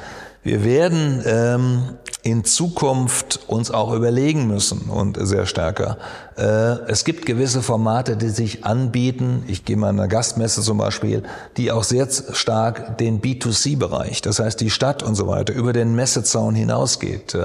[0.45, 1.81] Wir werden ähm,
[2.21, 5.97] in Zukunft uns auch überlegen müssen und sehr stärker.
[6.37, 6.43] Äh,
[6.87, 9.41] es gibt gewisse Formate, die sich anbieten.
[9.47, 11.23] Ich gehe mal an einer Gastmesse zum Beispiel,
[11.57, 15.95] die auch sehr stark den B2C-Bereich, das heißt die Stadt und so weiter, über den
[15.95, 17.35] Messezaun hinausgeht.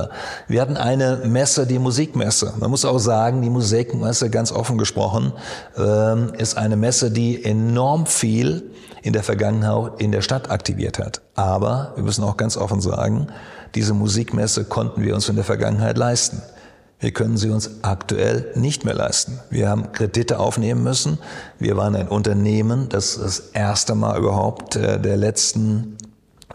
[0.47, 2.53] Wir hatten eine Messe, die Musikmesse.
[2.61, 5.33] Man muss auch sagen, die Musikmesse, ganz offen gesprochen,
[5.79, 8.71] ähm, ist eine Messe, die enorm viel
[9.03, 11.21] in der Vergangenheit in der Stadt aktiviert hat.
[11.35, 13.29] Aber wir müssen auch ganz offen sagen,
[13.75, 16.43] diese Musikmesse konnten wir uns in der Vergangenheit leisten.
[16.99, 19.41] Wir können sie uns aktuell nicht mehr leisten.
[19.49, 21.19] Wir haben Kredite aufnehmen müssen.
[21.59, 25.97] Wir waren ein Unternehmen, das das erste Mal überhaupt äh, der letzten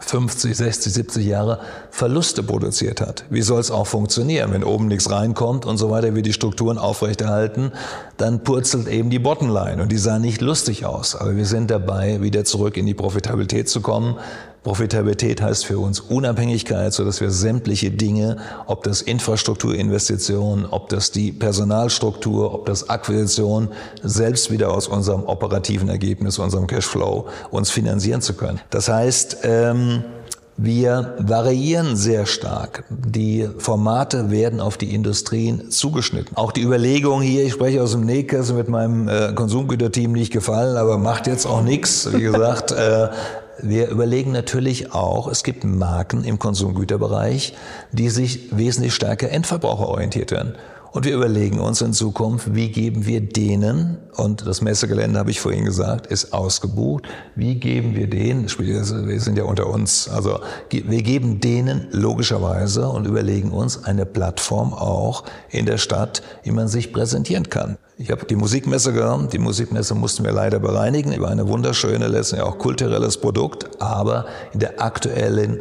[0.00, 3.24] 50, 60, 70 Jahre Verluste produziert hat.
[3.30, 6.78] Wie soll es auch funktionieren, wenn oben nichts reinkommt und so weiter, wir die Strukturen
[6.78, 7.72] aufrechterhalten,
[8.16, 11.16] dann purzelt eben die Bottomline und die sah nicht lustig aus.
[11.16, 14.16] Aber wir sind dabei, wieder zurück in die Profitabilität zu kommen
[14.66, 21.12] Profitabilität heißt für uns Unabhängigkeit, so dass wir sämtliche Dinge, ob das Infrastrukturinvestitionen, ob das
[21.12, 23.68] die Personalstruktur, ob das Akquisition,
[24.02, 28.58] selbst wieder aus unserem operativen Ergebnis, unserem Cashflow uns finanzieren zu können.
[28.70, 30.02] Das heißt, ähm,
[30.56, 32.82] wir variieren sehr stark.
[32.88, 36.36] Die Formate werden auf die Industrien zugeschnitten.
[36.36, 40.76] Auch die Überlegung hier, ich spreche aus dem Nähkästchen mit meinem äh, Konsumgüterteam nicht gefallen,
[40.76, 42.12] aber macht jetzt auch nichts.
[42.12, 43.10] Wie gesagt, äh,
[43.58, 47.54] wir überlegen natürlich auch, es gibt Marken im Konsumgüterbereich,
[47.92, 50.56] die sich wesentlich stärker endverbraucherorientiert werden.
[50.96, 55.42] Und wir überlegen uns in Zukunft, wie geben wir denen, und das Messegelände, habe ich
[55.42, 57.04] vorhin gesagt, ist ausgebucht,
[57.34, 63.06] wie geben wir denen, wir sind ja unter uns, also wir geben denen logischerweise und
[63.06, 67.76] überlegen uns eine Plattform auch in der Stadt, wie man sich präsentieren kann.
[67.98, 69.28] Ich habe die Musikmesse genommen.
[69.30, 71.18] Die Musikmesse mussten wir leider bereinigen.
[71.20, 73.80] War eine wunderschöne, letztendlich auch kulturelles Produkt.
[73.80, 75.60] Aber in der aktuellen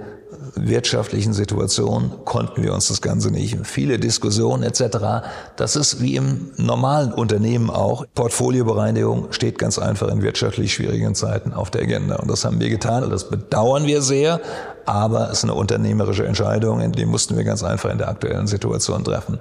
[0.55, 3.57] wirtschaftlichen Situation konnten wir uns das Ganze nicht.
[3.65, 5.27] Viele Diskussionen etc.
[5.55, 8.05] Das ist wie im normalen Unternehmen auch.
[8.13, 12.17] Portfoliobereinigung steht ganz einfach in wirtschaftlich schwierigen Zeiten auf der Agenda.
[12.17, 14.39] Und das haben wir getan das bedauern wir sehr.
[14.85, 19.03] Aber es ist eine unternehmerische Entscheidung, die mussten wir ganz einfach in der aktuellen Situation
[19.03, 19.39] treffen.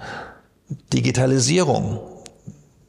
[0.93, 2.01] Digitalisierung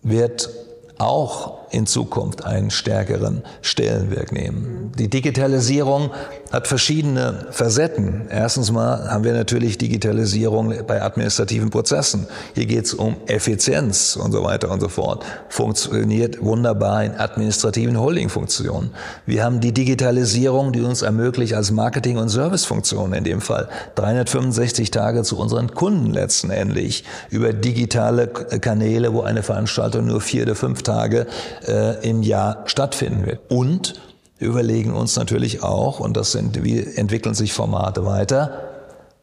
[0.01, 0.49] wird
[0.97, 4.91] auch in Zukunft einen stärkeren Stellenwert nehmen.
[4.97, 6.11] Die Digitalisierung
[6.55, 8.27] hat verschiedene Facetten.
[8.29, 12.27] Erstens mal haben wir natürlich Digitalisierung bei administrativen Prozessen.
[12.53, 15.25] Hier geht es um Effizienz und so weiter und so fort.
[15.49, 18.91] Funktioniert wunderbar in administrativen Holdingfunktionen.
[19.25, 24.91] Wir haben die Digitalisierung, die uns ermöglicht als Marketing- und Servicefunktion in dem Fall 365
[24.91, 30.83] Tage zu unseren Kunden letztendlich über digitale Kanäle, wo eine Veranstaltung nur vier oder fünf
[30.83, 31.27] Tage
[31.67, 33.41] äh, im Jahr stattfinden wird.
[33.49, 33.95] Und
[34.39, 38.71] überlegen uns natürlich auch, und das sind, wie entwickeln sich Formate weiter,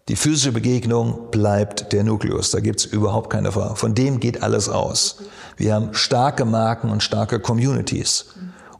[0.08, 2.50] die physische Begegnung bleibt der Nukleus.
[2.50, 3.76] Da gibt's überhaupt keine Frage.
[3.76, 5.18] Von dem geht alles aus.
[5.56, 8.31] Wir haben starke Marken und starke Communities.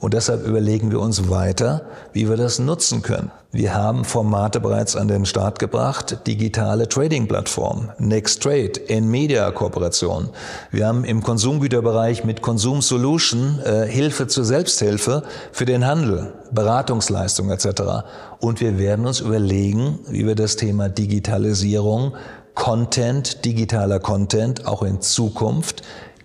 [0.02, 3.30] Und deshalb überlegen wir uns weiter, wie wir das nutzen können.
[3.52, 10.30] Wir haben Formate bereits an den Start gebracht, digitale Trading-Plattformen, Next Trade, N-Media-Kooperation.
[10.72, 17.52] Wir haben im Konsumgüterbereich mit Consum Solution äh, Hilfe zur Selbsthilfe für den Handel, Beratungsleistungen
[17.52, 18.02] etc.
[18.40, 22.14] Und wir werden uns überlegen, wie wir das Thema Digitalisierung,
[22.54, 25.82] Content, digitaler Content auch in Zukunft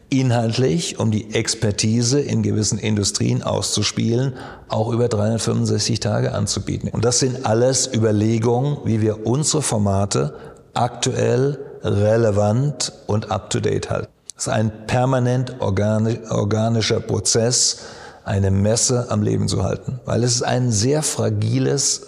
[0.09, 4.33] inhaltlich, um die Expertise in gewissen Industrien auszuspielen,
[4.69, 6.89] auch über 365 Tage anzubieten.
[6.89, 10.33] Und das sind alles Überlegungen, wie wir unsere Formate
[10.73, 14.07] aktuell, relevant und up-to-date halten.
[14.35, 17.79] Es ist ein permanent organischer Prozess,
[18.23, 22.01] eine Messe am Leben zu halten, weil es ist ein sehr fragiles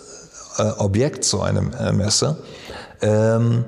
[0.57, 2.37] äh, Objekt, so eine äh, Messe.
[3.01, 3.65] Ähm,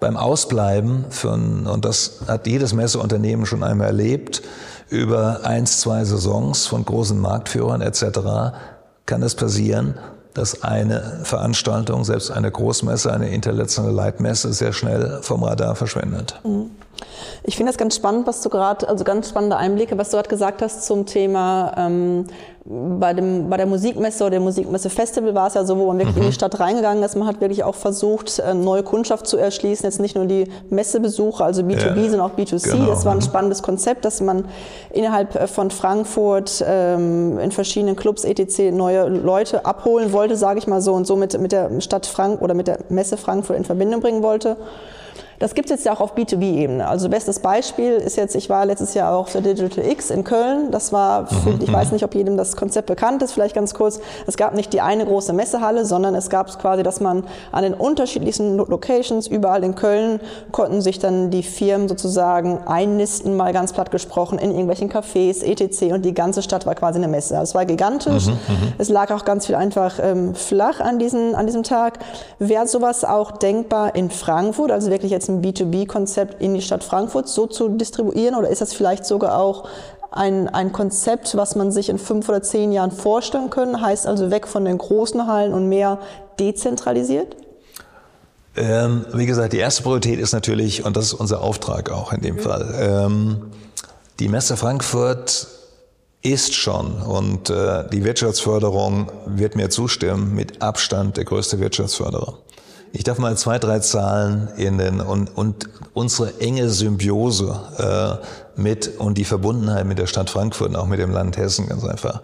[0.00, 4.42] beim Ausbleiben von, und das hat jedes Messeunternehmen schon einmal erlebt,
[4.88, 8.54] über eins, zwei Saisons von großen Marktführern etc.
[9.04, 9.94] kann es passieren,
[10.34, 16.38] dass eine Veranstaltung, selbst eine Großmesse, eine internationale Leitmesse sehr schnell vom Radar verschwindet.
[16.44, 16.70] Mhm.
[17.42, 20.28] Ich finde das ganz spannend, was du gerade, also ganz spannende Einblicke, was du gerade
[20.28, 22.26] gesagt hast zum Thema ähm,
[22.68, 26.16] bei, dem, bei der Musikmesse oder dem Musikmesse-Festival war es ja so, wo man wirklich
[26.16, 26.22] mhm.
[26.22, 27.14] in die Stadt reingegangen ist.
[27.14, 29.84] Man hat wirklich auch versucht, äh, neue Kundschaft zu erschließen.
[29.84, 32.10] Jetzt nicht nur die Messebesucher, also B2B, ja.
[32.10, 32.72] sondern auch B2C.
[32.72, 32.86] Genau.
[32.86, 33.22] Das war ein mhm.
[33.22, 34.46] spannendes Konzept, dass man
[34.90, 38.72] innerhalb äh, von Frankfurt ähm, in verschiedenen Clubs etc.
[38.72, 42.42] neue Leute abholen wollte, sage ich mal so, und so mit, mit der Stadt Frank
[42.42, 44.56] oder mit der Messe Frankfurt in Verbindung bringen wollte.
[45.38, 46.86] Das gibt es jetzt ja auch auf B2B-Ebene.
[46.88, 50.70] Also bestes Beispiel ist jetzt, ich war letztes Jahr auch für Digital X in Köln.
[50.70, 51.94] Das war, für, mhm, ich weiß mhm.
[51.94, 54.00] nicht, ob jedem das Konzept bekannt ist, vielleicht ganz kurz.
[54.26, 57.74] Es gab nicht die eine große Messehalle, sondern es gab quasi, dass man an den
[57.74, 60.20] unterschiedlichsten Locations überall in Köln
[60.52, 65.92] konnten sich dann die Firmen sozusagen einnisten, mal ganz platt gesprochen, in irgendwelchen Cafés, etc.
[65.92, 67.38] Und die ganze Stadt war quasi eine Messe.
[67.38, 68.26] Also es war gigantisch.
[68.26, 71.98] Mhm, mhm, es lag auch ganz viel einfach ähm, flach an, diesen, an diesem Tag.
[72.38, 76.84] Wäre sowas auch denkbar in Frankfurt, also wirklich jetzt jetzt ein B2B-Konzept in die Stadt
[76.84, 79.68] Frankfurt so zu distribuieren oder ist das vielleicht sogar auch
[80.10, 83.80] ein, ein Konzept, was man sich in fünf oder zehn Jahren vorstellen können?
[83.80, 85.98] Heißt also weg von den großen Hallen und mehr
[86.38, 87.36] dezentralisiert?
[88.56, 92.22] Ähm, wie gesagt, die erste Priorität ist natürlich, und das ist unser Auftrag auch in
[92.22, 92.40] dem mhm.
[92.40, 93.42] Fall, ähm,
[94.18, 95.48] die Messe Frankfurt
[96.22, 102.38] ist schon, und äh, die Wirtschaftsförderung wird mir zustimmen, mit Abstand der größte Wirtschaftsförderer.
[102.92, 108.20] Ich darf mal zwei, drei Zahlen in den und, und unsere enge Symbiose
[108.56, 111.68] äh, mit und die Verbundenheit mit der Stadt Frankfurt und auch mit dem Land Hessen
[111.68, 112.22] ganz einfach.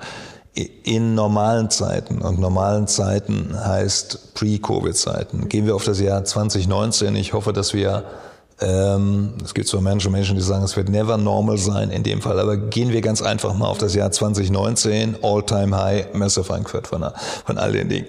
[0.55, 7.17] in normalen Zeiten, und normalen Zeiten heißt Pre-Covid-Zeiten, gehen wir auf das Jahr 2019.
[7.17, 8.05] Ich hoffe, dass wir,
[8.61, 12.21] ähm, es gibt zwar Menschen, Menschen, die sagen, es wird never normal sein in dem
[12.21, 16.87] Fall, aber gehen wir ganz einfach mal auf das Jahr 2019, All-Time High, Messe Frankfurt
[16.87, 17.05] von,
[17.47, 18.07] von all den Dingen.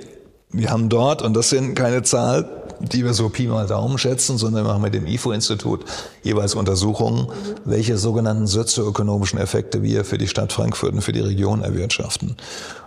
[0.53, 2.45] Wir haben dort, und das sind keine Zahlen,
[2.79, 5.83] die wir so Pi mal Daumen schätzen, sondern wir machen mit dem IFO-Institut
[6.21, 7.27] jeweils Untersuchungen,
[7.65, 12.37] welche sogenannten sozioökonomischen Effekte wir für die Stadt Frankfurt und für die Region erwirtschaften.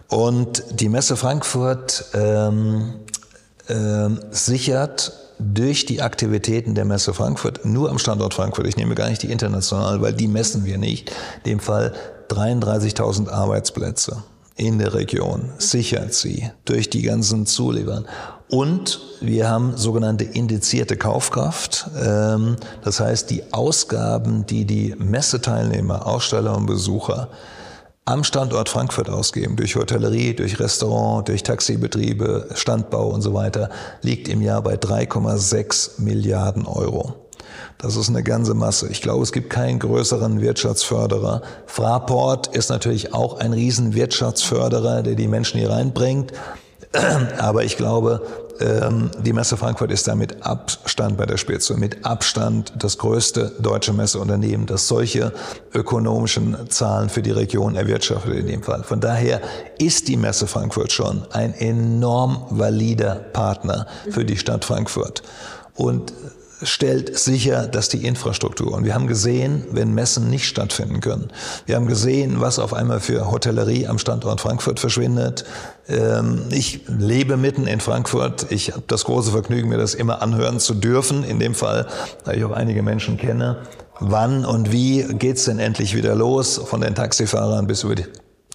[0.08, 2.94] Und die Messe Frankfurt ähm,
[3.66, 9.08] äh, sichert durch die Aktivitäten der Messe Frankfurt, nur am Standort Frankfurt, ich nehme gar
[9.08, 11.10] nicht die internationalen, weil die messen wir nicht,
[11.44, 11.94] in dem Fall
[12.28, 14.22] 33.000 Arbeitsplätze
[14.56, 18.06] in der Region, sichert sie durch die ganzen Zuliefern.
[18.48, 21.88] Und wir haben sogenannte indizierte Kaufkraft.
[22.00, 27.28] Ähm, das heißt, die Ausgaben, die die Messeteilnehmer, Aussteller und Besucher
[28.08, 33.68] am Standort Frankfurt ausgeben, durch Hotellerie, durch Restaurant, durch Taxibetriebe, Standbau und so weiter,
[34.02, 37.25] liegt im Jahr bei 3,6 Milliarden Euro.
[37.78, 38.88] Das ist eine ganze Masse.
[38.88, 41.42] Ich glaube, es gibt keinen größeren Wirtschaftsförderer.
[41.66, 46.32] Fraport ist natürlich auch ein riesen Wirtschaftsförderer, der die Menschen hier reinbringt.
[47.38, 48.22] Aber ich glaube,
[48.60, 53.52] ähm, die Messe Frankfurt ist da mit Abstand bei der Spitze, mit Abstand das größte
[53.60, 55.32] deutsche Messeunternehmen, das solche
[55.74, 58.82] ökonomischen Zahlen für die Region erwirtschaftet in dem Fall.
[58.84, 59.42] Von daher
[59.78, 65.22] ist die Messe Frankfurt schon ein enorm valider Partner für die Stadt Frankfurt.
[65.74, 66.14] Und
[66.62, 71.30] stellt sicher, dass die Infrastruktur, und wir haben gesehen, wenn Messen nicht stattfinden können,
[71.66, 75.44] wir haben gesehen, was auf einmal für Hotellerie am Standort Frankfurt verschwindet.
[75.88, 78.46] Ähm, ich lebe mitten in Frankfurt.
[78.50, 81.24] Ich habe das große Vergnügen, mir das immer anhören zu dürfen.
[81.24, 81.86] In dem Fall,
[82.24, 83.58] da ich auch einige Menschen kenne.
[83.98, 86.60] Wann und wie geht's denn endlich wieder los?
[86.64, 88.04] Von den Taxifahrern bis über die,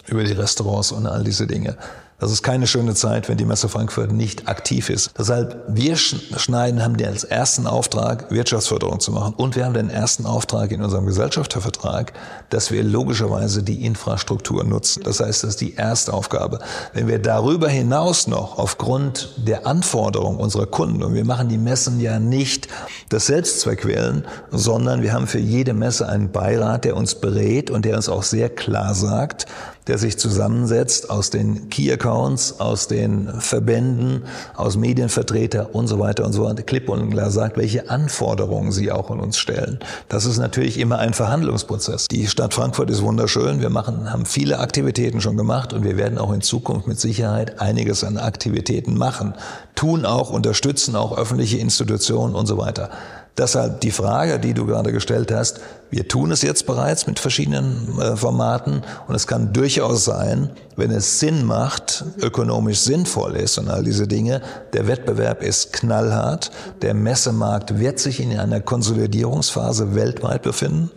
[0.06, 1.76] über die Restaurants und all diese Dinge.
[2.22, 5.10] Das ist keine schöne Zeit, wenn die Messe Frankfurt nicht aktiv ist.
[5.18, 9.34] Deshalb, wir schneiden, haben den als ersten Auftrag, Wirtschaftsförderung zu machen.
[9.34, 12.12] Und wir haben den ersten Auftrag in unserem Gesellschaftervertrag,
[12.48, 15.02] dass wir logischerweise die Infrastruktur nutzen.
[15.02, 16.60] Das heißt, das ist die erste Aufgabe.
[16.92, 21.98] Wenn wir darüber hinaus noch aufgrund der Anforderungen unserer Kunden, und wir machen die Messen
[21.98, 22.68] ja nicht
[23.08, 27.84] das Selbstzweck wählen, sondern wir haben für jede Messe einen Beirat, der uns berät und
[27.84, 29.46] der uns auch sehr klar sagt,
[29.86, 34.22] der sich zusammensetzt aus den Key Accounts, aus den Verbänden,
[34.54, 38.92] aus Medienvertreter und so weiter und so weiter, klipp und klar sagt, welche Anforderungen sie
[38.92, 39.80] auch an uns stellen.
[40.08, 42.08] Das ist natürlich immer ein Verhandlungsprozess.
[42.08, 43.60] Die Stadt Frankfurt ist wunderschön.
[43.60, 47.60] Wir machen, haben viele Aktivitäten schon gemacht und wir werden auch in Zukunft mit Sicherheit
[47.60, 49.34] einiges an Aktivitäten machen,
[49.74, 52.90] tun auch, unterstützen auch öffentliche Institutionen und so weiter.
[53.38, 55.60] Deshalb die Frage, die du gerade gestellt hast,
[55.90, 60.90] wir tun es jetzt bereits mit verschiedenen äh, Formaten und es kann durchaus sein, wenn
[60.90, 64.42] es Sinn macht, ökonomisch sinnvoll ist und all diese Dinge,
[64.74, 66.50] der Wettbewerb ist knallhart,
[66.82, 70.90] der Messemarkt wird sich in einer Konsolidierungsphase weltweit befinden.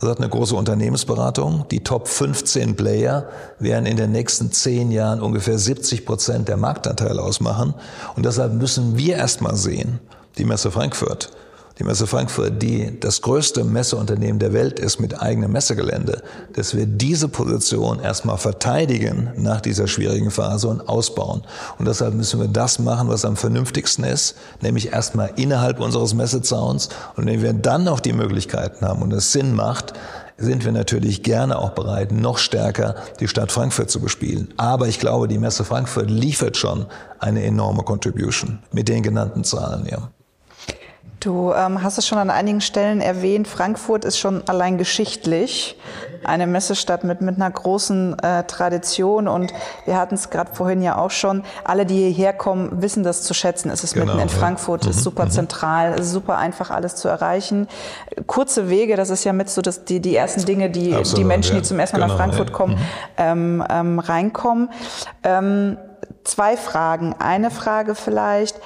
[0.00, 1.66] Das hat eine große Unternehmensberatung.
[1.70, 3.28] Die Top 15 Player
[3.58, 7.74] werden in den nächsten zehn Jahren ungefähr 70 Prozent der Marktanteile ausmachen.
[8.16, 10.00] Und deshalb müssen wir erstmal sehen,
[10.38, 11.30] die Messe Frankfurt,
[11.80, 16.22] die Messe Frankfurt, die das größte Messeunternehmen der Welt ist mit eigenem Messegelände,
[16.52, 21.40] dass wir diese Position erstmal verteidigen nach dieser schwierigen Phase und ausbauen.
[21.78, 26.90] Und deshalb müssen wir das machen, was am vernünftigsten ist, nämlich erstmal innerhalb unseres Messezauns.
[27.16, 29.94] Und wenn wir dann noch die Möglichkeiten haben und es Sinn macht,
[30.36, 34.52] sind wir natürlich gerne auch bereit, noch stärker die Stadt Frankfurt zu bespielen.
[34.58, 36.84] Aber ich glaube, die Messe Frankfurt liefert schon
[37.18, 39.86] eine enorme Contribution mit den genannten Zahlen.
[39.90, 40.10] Ja.
[41.20, 45.78] Du ähm, hast es schon an einigen Stellen erwähnt, Frankfurt ist schon allein geschichtlich
[46.24, 49.52] eine Messestadt mit, mit einer großen äh, Tradition und
[49.84, 53.34] wir hatten es gerade vorhin ja auch schon, alle, die hierher kommen, wissen das zu
[53.34, 53.70] schätzen.
[53.70, 54.90] Es ist genau, mitten in Frankfurt, ja.
[54.90, 55.30] ist mhm, super mhm.
[55.30, 57.68] zentral, ist super einfach alles zu erreichen.
[58.26, 61.24] Kurze Wege, das ist ja mit so das, die, die ersten Dinge, die Absolut, die
[61.24, 61.60] Menschen, ja.
[61.60, 62.56] die zum ersten Mal genau, nach Frankfurt ja.
[62.56, 62.80] kommen, mhm.
[63.18, 64.70] ähm, ähm, reinkommen.
[65.22, 65.76] Ähm,
[66.24, 67.14] zwei Fragen.
[67.18, 68.60] Eine Frage vielleicht,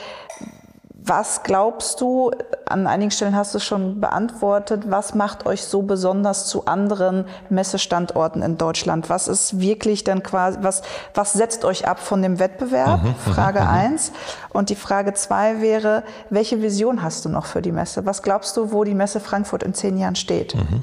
[1.06, 2.30] was glaubst du,
[2.66, 7.26] an einigen Stellen hast du es schon beantwortet, was macht euch so besonders zu anderen
[7.50, 9.10] Messestandorten in Deutschland?
[9.10, 10.80] Was ist wirklich dann quasi, was,
[11.12, 13.02] was setzt euch ab von dem Wettbewerb?
[13.02, 13.68] Mhm, mhm Frage mhm.
[13.68, 14.12] eins.
[14.50, 18.06] Und die Frage zwei wäre, welche Vision hast du noch für die Messe?
[18.06, 20.54] Was glaubst du, wo die Messe Frankfurt in zehn Jahren steht?
[20.54, 20.82] Mhm.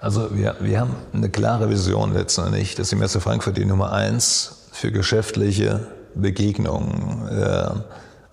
[0.00, 4.66] Also wir, wir haben eine klare Vision letztendlich, dass die Messe Frankfurt die Nummer eins
[4.72, 5.86] für geschäftliche
[6.16, 7.68] Begegnungen äh,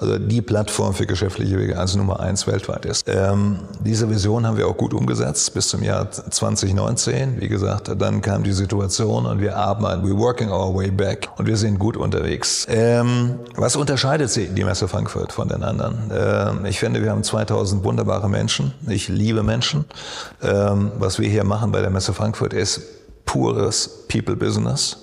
[0.02, 3.06] also die Plattform für geschäftliche Wege als Nummer eins weltweit ist.
[3.08, 7.40] Ähm, diese Vision haben wir auch gut umgesetzt bis zum Jahr 2019.
[7.40, 11.46] Wie gesagt, dann kam die Situation und wir arbeiten, we're working our way back und
[11.46, 12.66] wir sind gut unterwegs.
[12.68, 16.12] Ähm, was unterscheidet sie, die Messe Frankfurt von den anderen?
[16.12, 18.74] Ähm, ich finde, wir haben 2000 wunderbare Menschen.
[18.88, 19.86] Ich liebe Menschen.
[20.42, 22.82] Ähm, was wir hier machen bei der Messe Frankfurt ist
[23.26, 24.98] pures People Business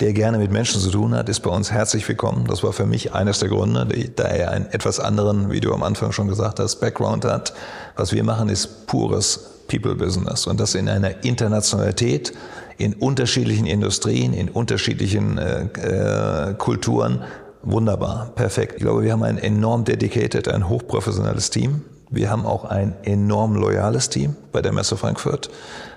[0.00, 2.46] der gerne mit Menschen zu tun hat, ist bei uns herzlich willkommen.
[2.46, 5.82] Das war für mich eines der Gründe, da er einen etwas anderen, wie du am
[5.82, 7.54] Anfang schon gesagt hast, Background hat.
[7.96, 12.34] Was wir machen, ist pures People Business und das in einer Internationalität,
[12.76, 17.24] in unterschiedlichen Industrien, in unterschiedlichen äh, äh, Kulturen.
[17.62, 18.74] Wunderbar, perfekt.
[18.76, 21.82] Ich glaube, wir haben ein enorm dedicated, ein hochprofessionelles Team.
[22.10, 25.50] Wir haben auch ein enorm loyales Team bei der Messe Frankfurt.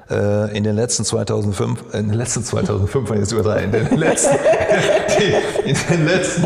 [0.09, 4.35] Äh, in den letzten 2005, in den letzten 2005, jetzt übertreiben, in den letzten,
[5.65, 6.43] in den letzten,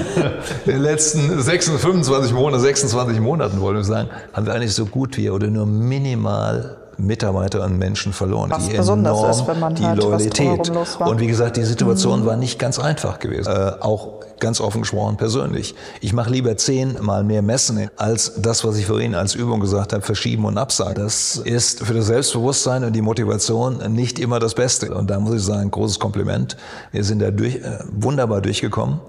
[0.65, 4.85] in den letzten 26, 25 Monaten, 26 Monaten, wollen wir sagen, haben wir eigentlich so
[4.85, 8.51] gut wie oder nur minimal Mitarbeiter und Menschen verloren.
[8.51, 10.71] Was die besonders ist, wenn man die halt Loyalität.
[10.99, 12.25] Und wie gesagt, die Situation mhm.
[12.25, 13.51] war nicht ganz einfach gewesen.
[13.51, 15.73] Äh, auch ganz offen gesprochen persönlich.
[16.01, 20.03] Ich mache lieber zehnmal mehr Messen, als das, was ich vorhin als Übung gesagt habe,
[20.03, 21.01] verschieben und absagen.
[21.01, 24.93] Das ist für das Selbstbewusstsein und die Motivation nicht immer das Beste.
[24.93, 26.57] Und da muss ich sagen, großes Kompliment.
[26.91, 28.99] Wir sind da durch, äh, wunderbar durchgekommen.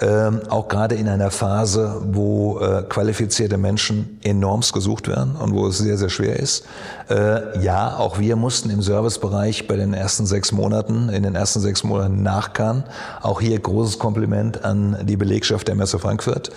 [0.00, 5.66] Ähm, auch gerade in einer Phase, wo äh, qualifizierte Menschen enormst gesucht werden und wo
[5.66, 6.64] es sehr, sehr schwer ist.
[7.10, 11.58] Äh, ja, auch wir mussten im Servicebereich bei den ersten sechs Monaten, in den ersten
[11.58, 12.84] sechs Monaten nachkarren.
[13.22, 16.52] Auch hier großes Kompliment an die Belegschaft der Messe Frankfurt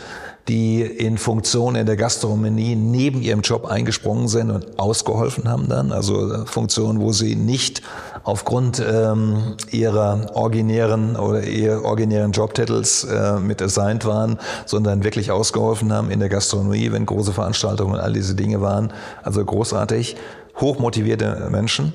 [0.47, 5.91] die in Funktion in der Gastronomie neben ihrem Job eingesprungen sind und ausgeholfen haben dann.
[5.91, 7.81] Also Funktionen, wo sie nicht
[8.23, 15.93] aufgrund ähm, ihrer originären oder ihr originären Jobtitels äh, mit assigned waren, sondern wirklich ausgeholfen
[15.93, 18.93] haben in der Gastronomie, wenn große Veranstaltungen und all diese Dinge waren.
[19.23, 20.15] Also großartig,
[20.59, 21.93] hochmotivierte Menschen.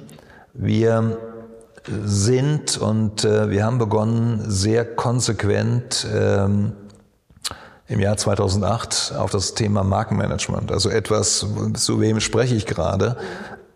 [0.54, 1.18] Wir
[2.04, 6.72] sind und äh, wir haben begonnen, sehr konsequent ähm,
[7.88, 10.72] im Jahr 2008 auf das Thema Markenmanagement.
[10.72, 13.16] Also etwas, zu wem spreche ich gerade?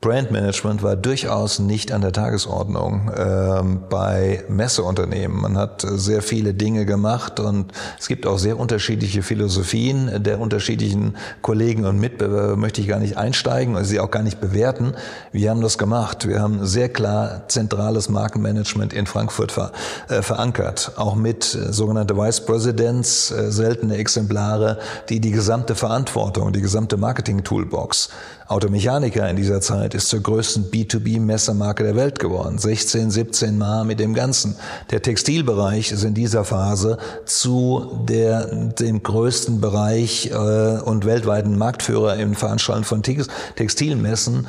[0.01, 5.43] Brandmanagement war durchaus nicht an der Tagesordnung ähm, bei Messeunternehmen.
[5.43, 11.19] Man hat sehr viele Dinge gemacht und es gibt auch sehr unterschiedliche Philosophien der unterschiedlichen
[11.43, 12.57] Kollegen und Mitbewerber.
[12.57, 14.95] Möchte ich gar nicht einsteigen und sie auch gar nicht bewerten.
[15.33, 16.27] Wir haben das gemacht.
[16.27, 19.73] Wir haben sehr klar zentrales Markenmanagement in Frankfurt ver,
[20.09, 24.79] äh, verankert, auch mit äh, sogenannte Vice Presidents, äh, seltene Exemplare,
[25.11, 28.09] die die gesamte Verantwortung, die gesamte Marketing-Toolbox
[28.51, 32.59] Automechaniker in dieser Zeit ist zur größten B2B-Messermarke der Welt geworden.
[32.59, 34.57] 16, 17 Mal mit dem Ganzen.
[34.91, 42.17] Der Textilbereich ist in dieser Phase zu der, dem größten Bereich äh, und weltweiten Marktführer
[42.17, 44.49] im Veranstalten von Textilmessen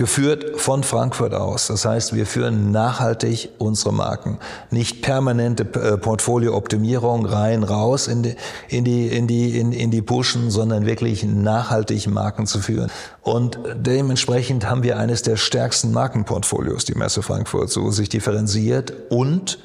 [0.00, 1.66] geführt von Frankfurt aus.
[1.66, 4.38] Das heißt, wir führen nachhaltig unsere Marken.
[4.70, 8.34] Nicht permanente äh, Portfoliooptimierung rein, raus in die,
[8.68, 12.90] in die, in die, in, in die Pushen, sondern wirklich nachhaltig Marken zu führen.
[13.20, 19.58] Und dementsprechend haben wir eines der stärksten Markenportfolios, die Messe Frankfurt, so sich differenziert und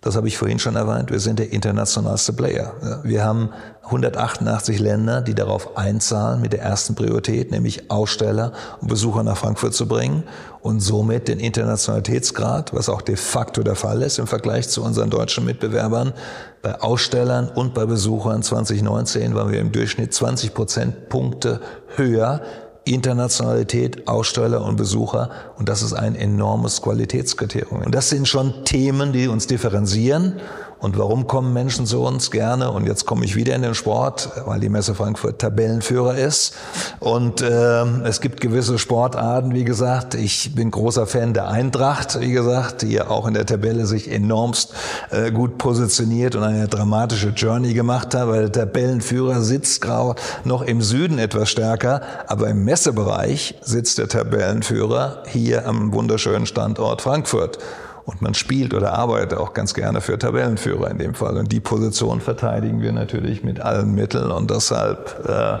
[0.00, 1.10] das habe ich vorhin schon erwähnt.
[1.10, 3.00] Wir sind der internationalste Player.
[3.02, 3.50] Wir haben
[3.84, 9.74] 188 Länder, die darauf einzahlen, mit der ersten Priorität, nämlich Aussteller und Besucher nach Frankfurt
[9.74, 10.24] zu bringen
[10.62, 15.10] und somit den Internationalitätsgrad, was auch de facto der Fall ist im Vergleich zu unseren
[15.10, 16.14] deutschen Mitbewerbern,
[16.62, 21.60] bei Ausstellern und bei Besuchern 2019 waren wir im Durchschnitt 20 Prozentpunkte
[21.96, 22.40] höher
[22.84, 25.30] Internationalität, Aussteller und Besucher.
[25.58, 27.82] Und das ist ein enormes Qualitätskriterium.
[27.82, 30.40] Und das sind schon Themen, die uns differenzieren
[30.80, 32.70] und warum kommen Menschen zu uns gerne?
[32.70, 36.54] Und jetzt komme ich wieder in den Sport, weil die Messe Frankfurt Tabellenführer ist.
[37.00, 40.14] Und äh, es gibt gewisse Sportarten, wie gesagt.
[40.14, 44.10] Ich bin großer Fan der Eintracht, wie gesagt, die ja auch in der Tabelle sich
[44.10, 44.72] enormst
[45.10, 50.14] äh, gut positioniert und eine dramatische Journey gemacht hat, weil der Tabellenführer sitzt grau
[50.44, 57.02] noch im Süden etwas stärker, aber im Messebereich sitzt der Tabellenführer hier am wunderschönen Standort
[57.02, 57.58] Frankfurt.
[58.04, 61.36] Und man spielt oder arbeitet auch ganz gerne für Tabellenführer in dem Fall.
[61.36, 64.30] Und die Position verteidigen wir natürlich mit allen Mitteln.
[64.30, 65.58] Und deshalb äh,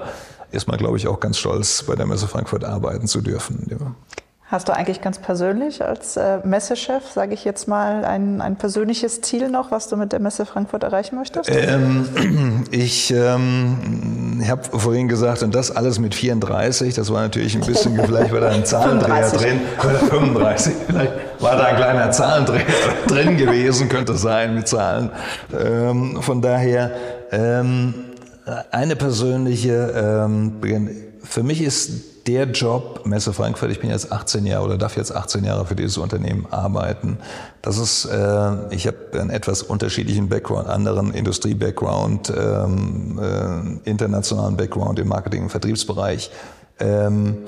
[0.56, 3.66] ist man, glaube ich, auch ganz stolz, bei der Messe Frankfurt arbeiten zu dürfen.
[3.70, 3.94] Ja.
[4.50, 9.20] Hast du eigentlich ganz persönlich als äh, Messechef, sage ich jetzt mal, ein, ein persönliches
[9.20, 11.48] Ziel noch, was du mit der Messe Frankfurt erreichen möchtest?
[11.48, 17.60] Ähm, ich ähm, habe vorhin gesagt, und das alles mit 34, das war natürlich ein
[17.60, 22.64] bisschen, vielleicht war da ein Zahlendreher drin, 35, vielleicht war da ein kleiner Zahlendreher
[23.06, 25.10] drin gewesen, könnte sein mit Zahlen.
[25.56, 26.90] Ähm, von daher,
[27.30, 27.94] ähm,
[28.72, 30.54] eine persönliche, ähm,
[31.22, 35.14] für mich ist der Job Messe Frankfurt, ich bin jetzt 18 Jahre oder darf jetzt
[35.14, 37.18] 18 Jahre für dieses Unternehmen arbeiten.
[37.62, 44.98] Das ist, äh, ich habe einen etwas unterschiedlichen Background, anderen Industrie-Background, ähm, äh, internationalen Background
[44.98, 46.30] im Marketing- und Vertriebsbereich.
[46.78, 47.38] Ähm,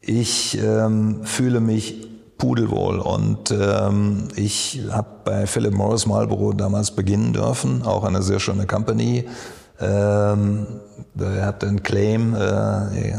[0.00, 2.08] ich ähm, fühle mich
[2.38, 8.40] pudelwohl und ähm, ich habe bei Philip Morris Marlboro damals beginnen dürfen, auch eine sehr
[8.40, 9.26] schöne Company.
[9.80, 10.66] Ähm,
[11.18, 13.18] er hat einen Claim, äh,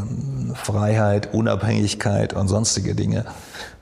[0.54, 3.24] Freiheit, Unabhängigkeit und sonstige Dinge.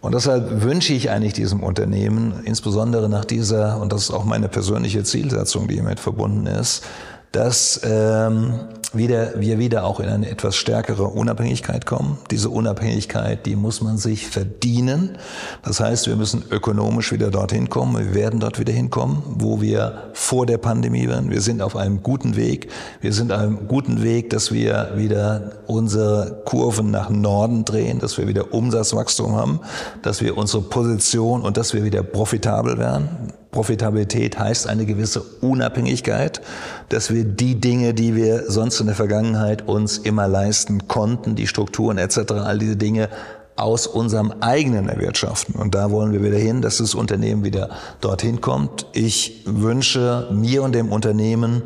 [0.00, 4.48] Und deshalb wünsche ich eigentlich diesem Unternehmen, insbesondere nach dieser, und das ist auch meine
[4.48, 6.84] persönliche Zielsetzung, die hiermit verbunden ist,
[7.32, 8.54] dass ähm,
[8.92, 12.18] wieder, wir wieder auch in eine etwas stärkere Unabhängigkeit kommen.
[12.30, 15.16] Diese Unabhängigkeit, die muss man sich verdienen.
[15.62, 17.96] Das heißt, wir müssen ökonomisch wieder dorthin kommen.
[17.98, 21.30] Wir werden dort wieder hinkommen, wo wir vor der Pandemie waren.
[21.30, 22.68] Wir sind auf einem guten Weg.
[23.00, 28.18] Wir sind auf einem guten Weg, dass wir wieder unsere Kurven nach Norden drehen, dass
[28.18, 29.60] wir wieder Umsatzwachstum haben,
[30.02, 33.32] dass wir unsere Position und dass wir wieder profitabel werden.
[33.50, 36.40] Profitabilität heißt eine gewisse Unabhängigkeit,
[36.88, 41.46] dass wir die Dinge, die wir sonst in der Vergangenheit uns immer leisten konnten, die
[41.46, 43.08] Strukturen etc., all diese Dinge
[43.56, 45.54] aus unserem eigenen erwirtschaften.
[45.56, 47.70] Und da wollen wir wieder hin, dass das Unternehmen wieder
[48.00, 48.86] dorthin kommt.
[48.92, 51.62] Ich wünsche mir und dem Unternehmen,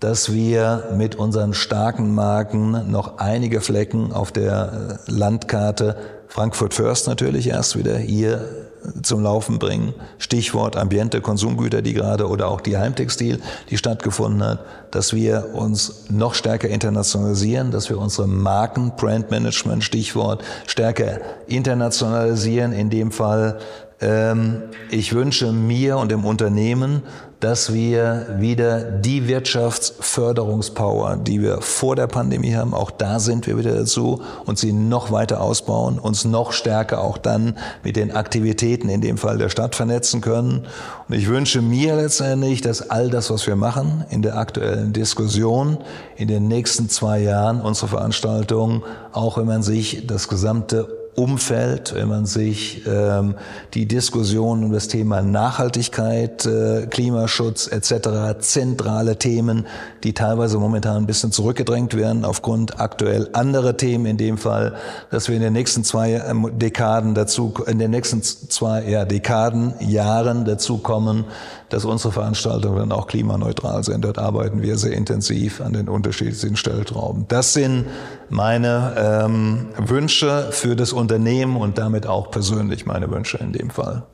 [0.00, 5.96] dass wir mit unseren starken Marken noch einige Flecken auf der Landkarte
[6.28, 8.65] Frankfurt First natürlich erst wieder hier
[9.02, 9.94] zum Laufen bringen.
[10.18, 14.60] Stichwort Ambiente, Konsumgüter, die gerade oder auch die Heimtextil, die stattgefunden hat,
[14.90, 22.72] dass wir uns noch stärker internationalisieren, dass wir unsere Marken, Brandmanagement, Stichwort, stärker internationalisieren.
[22.72, 23.58] In dem Fall,
[23.98, 27.02] ich wünsche mir und dem Unternehmen,
[27.40, 33.58] dass wir wieder die Wirtschaftsförderungspower, die wir vor der Pandemie haben, auch da sind wir
[33.58, 38.88] wieder dazu und sie noch weiter ausbauen, uns noch stärker auch dann mit den Aktivitäten
[38.88, 40.66] in dem Fall der Stadt vernetzen können.
[41.08, 45.78] Und ich wünsche mir letztendlich, dass all das, was wir machen in der aktuellen Diskussion
[46.16, 48.82] in den nächsten zwei Jahren unsere Veranstaltungen,
[49.12, 53.34] auch wenn man sich das gesamte Umfeld, wenn man sich ähm,
[53.74, 59.66] die Diskussion um das Thema Nachhaltigkeit, äh, Klimaschutz etc., zentrale Themen,
[60.04, 64.76] die teilweise momentan ein bisschen zurückgedrängt werden aufgrund aktuell anderer Themen, in dem Fall,
[65.10, 69.74] dass wir in den nächsten zwei ähm, Dekaden dazu, in den nächsten zwei ja, Dekaden,
[69.80, 71.24] Jahren dazu kommen,
[71.68, 74.04] dass unsere Veranstaltungen dann auch klimaneutral sind.
[74.04, 77.26] Dort arbeiten wir sehr intensiv an den unterschiedlichen Stelltrauben.
[77.28, 77.86] Das sind
[78.28, 78.94] meine
[79.24, 84.04] ähm, Wünsche für das Unternehmen und damit auch persönlich meine Wünsche in dem Fall.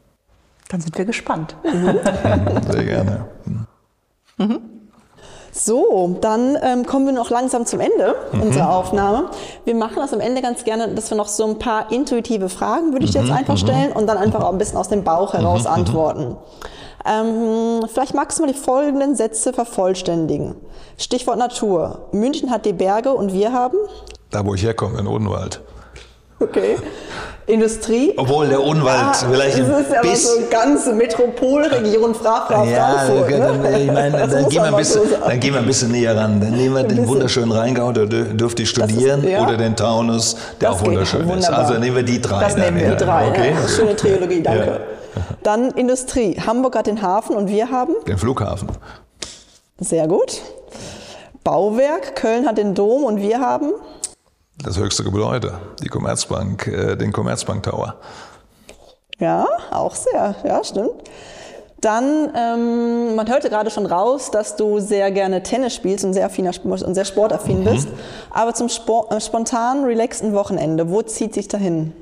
[0.69, 1.55] Dann sind wir gespannt.
[2.71, 3.27] Sehr gerne.
[4.39, 4.61] Mhm.
[5.55, 8.41] So, dann ähm, kommen wir noch langsam zum Ende mhm.
[8.41, 9.29] unserer Aufnahme.
[9.67, 12.93] Wir machen das am Ende ganz gerne, dass wir noch so ein paar intuitive Fragen,
[12.93, 13.33] würde ich jetzt mhm.
[13.33, 13.59] einfach mhm.
[13.59, 15.71] stellen, und dann einfach auch ein bisschen aus dem Bauch heraus mhm.
[15.71, 16.37] antworten.
[17.05, 20.55] Ähm, vielleicht magst du mal die folgenden Sätze vervollständigen.
[20.99, 22.09] Stichwort Natur.
[22.13, 23.77] München hat die Berge und wir haben?
[24.31, 25.61] Da, wo ich herkomme, in Odenwald.
[26.39, 26.77] Okay.
[27.47, 28.15] Industrie.
[28.17, 32.65] Obwohl der Unwald ah, vielleicht ein Das ist aber so eine ganze Metropolregion Fra Fra
[32.65, 33.31] ja, Frankfurt.
[33.63, 33.83] Ne?
[33.83, 36.41] Ich meine, dann, gehen wir ein bisschen, dann gehen wir ein bisschen näher ran.
[36.41, 39.43] Dann nehmen wir den wunderschönen Rheingau, da dürfte ich studieren, ist, ja.
[39.43, 41.51] oder den Taunus, der das auch wunderschön ist.
[41.51, 42.41] Also nehmen wir die drei.
[42.41, 43.29] Das nehmen wir die drei.
[43.29, 43.53] Okay.
[43.61, 43.69] Ja.
[43.69, 44.81] Schöne Trilogie, danke.
[45.43, 46.41] Dann Industrie.
[46.41, 47.95] Hamburg hat den Hafen und wir haben?
[48.07, 48.69] Den Flughafen.
[49.79, 50.41] Sehr gut.
[51.45, 52.17] Bauwerk.
[52.17, 53.73] Köln hat den Dom und wir haben?
[54.63, 57.97] Das höchste Gebäude, die Commerzbank, äh, den Commerzbank Tower.
[59.19, 60.37] Ja, auch sehr.
[60.45, 60.93] Ja, stimmt.
[61.81, 66.27] Dann, ähm, man hörte gerade schon raus, dass du sehr gerne Tennis spielst und sehr,
[66.27, 67.65] affiner, und sehr sportaffin mhm.
[67.65, 67.89] bist.
[68.31, 71.93] Aber zum Sport, äh, spontanen, relaxten Wochenende, wo zieht sich dahin?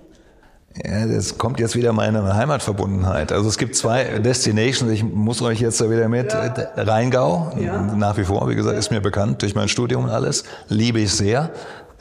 [0.76, 3.32] Ja, das kommt jetzt wieder meine Heimatverbundenheit.
[3.32, 4.90] Also es gibt zwei Destinations.
[4.92, 6.32] Ich muss euch jetzt da wieder mit.
[6.32, 6.54] Ja.
[6.76, 7.82] Rheingau, ja.
[7.82, 10.44] nach wie vor, wie gesagt, ist mir bekannt durch mein Studium und alles.
[10.68, 11.50] Liebe ich sehr.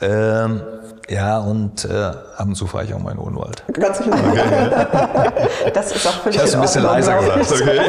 [0.00, 0.62] Ähm,
[1.10, 3.64] ja, und äh, ab und zu fahre ich auch mal in Odenwald.
[3.72, 4.12] Ganz okay.
[5.74, 7.80] Das ist auch völlig Ich habe es ein bisschen leiser gesagt, okay.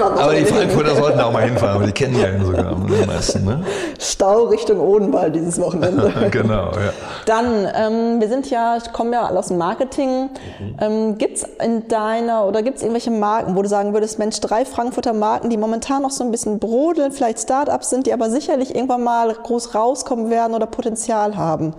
[0.18, 3.46] aber die Frankfurter sollten auch mal hinfahren, aber die kennen die ja sogar am meisten.
[3.46, 3.64] Ne?
[3.98, 6.12] Stau Richtung Odenwald dieses Wochenende.
[6.30, 6.92] genau, ja.
[7.24, 10.28] Dann, ähm, wir sind ja, kommen ja alle aus dem Marketing.
[10.58, 10.76] Mhm.
[10.80, 14.38] Ähm, gibt es in deiner, oder gibt es irgendwelche Marken, wo du sagen würdest, Mensch,
[14.40, 18.28] drei Frankfurter Marken, die momentan noch so ein bisschen brodeln, vielleicht Startups sind, die aber
[18.28, 21.69] sicherlich irgendwann mal groß rauskommen werden oder Potenzial haben?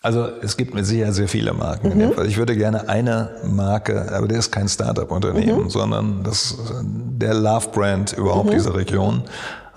[0.00, 1.98] Also es gibt mit Sicherheit sehr viele Marken.
[1.98, 2.12] Mhm.
[2.26, 5.70] Ich würde gerne eine Marke, aber der ist kein Startup-Unternehmen, mhm.
[5.70, 8.52] sondern das der Love-Brand überhaupt mhm.
[8.52, 9.24] dieser Region.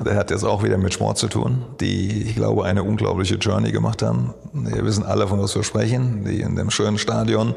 [0.06, 3.72] Der hat jetzt auch wieder mit Sport zu tun, die, ich glaube, eine unglaubliche Journey
[3.72, 4.34] gemacht haben.
[4.54, 7.54] Wir wissen alle, von was wir sprechen, die in dem schönen Stadion,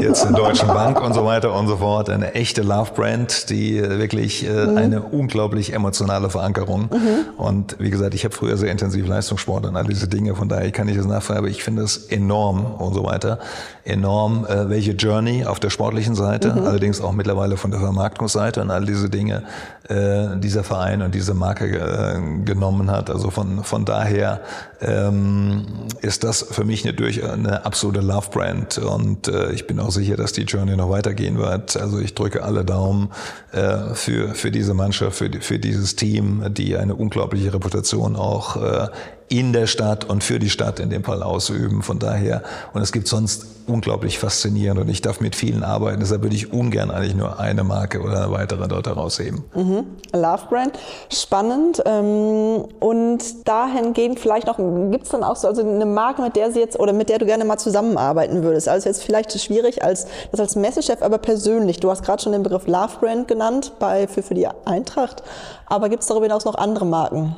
[0.00, 2.10] jetzt in Deutschen Bank und so weiter und so fort.
[2.10, 4.76] Eine echte Love-Brand, die wirklich mhm.
[4.76, 6.82] eine unglaublich emotionale Verankerung.
[6.82, 7.26] Mhm.
[7.36, 10.70] Und wie gesagt, ich habe früher sehr intensiv Leistungssport und all diese Dinge, von daher
[10.70, 13.38] kann ich das nachfragen, aber ich finde es enorm und so weiter,
[13.84, 16.66] enorm, äh, welche Journey auf der sportlichen Seite, mhm.
[16.66, 19.44] allerdings auch mittlerweile von der Vermarktungsseite und all diese Dinge,
[19.88, 23.10] äh, dieser Verein und diese Marke äh, genommen hat.
[23.10, 24.40] Also von, von daher
[24.80, 25.66] ähm,
[26.02, 30.32] ist das für mich eine, eine absolute Love-Brand und äh, ich bin auch sicher, dass
[30.32, 31.76] die Journey noch weitergehen wird.
[31.76, 33.10] Also ich drücke alle Daumen
[33.52, 38.88] äh, für, für diese Mannschaft, für, für dieses Team, die eine unglaubliche Reputation auch äh,
[39.28, 41.82] in der Stadt und für die Stadt in dem Fall ausüben.
[41.82, 46.22] Von daher, und es gibt sonst unglaublich faszinierend und ich darf mit vielen arbeiten, deshalb
[46.22, 49.42] würde ich ungern eigentlich nur eine Marke oder eine weitere dort herausheben.
[49.54, 49.86] Mhm.
[50.12, 50.78] Love Brand,
[51.12, 51.82] spannend.
[51.84, 54.58] Ähm, und dahingehend vielleicht noch,
[54.90, 57.18] gibt es dann auch so also eine Marke, mit der Sie jetzt oder mit der
[57.18, 58.68] du gerne mal zusammenarbeiten würdest?
[58.68, 61.80] Also jetzt vielleicht schwierig als das als Messechef, aber persönlich.
[61.80, 65.22] Du hast gerade schon den Begriff Love Brand genannt bei, für, für die Eintracht.
[65.66, 67.34] Aber gibt es darüber hinaus noch andere Marken?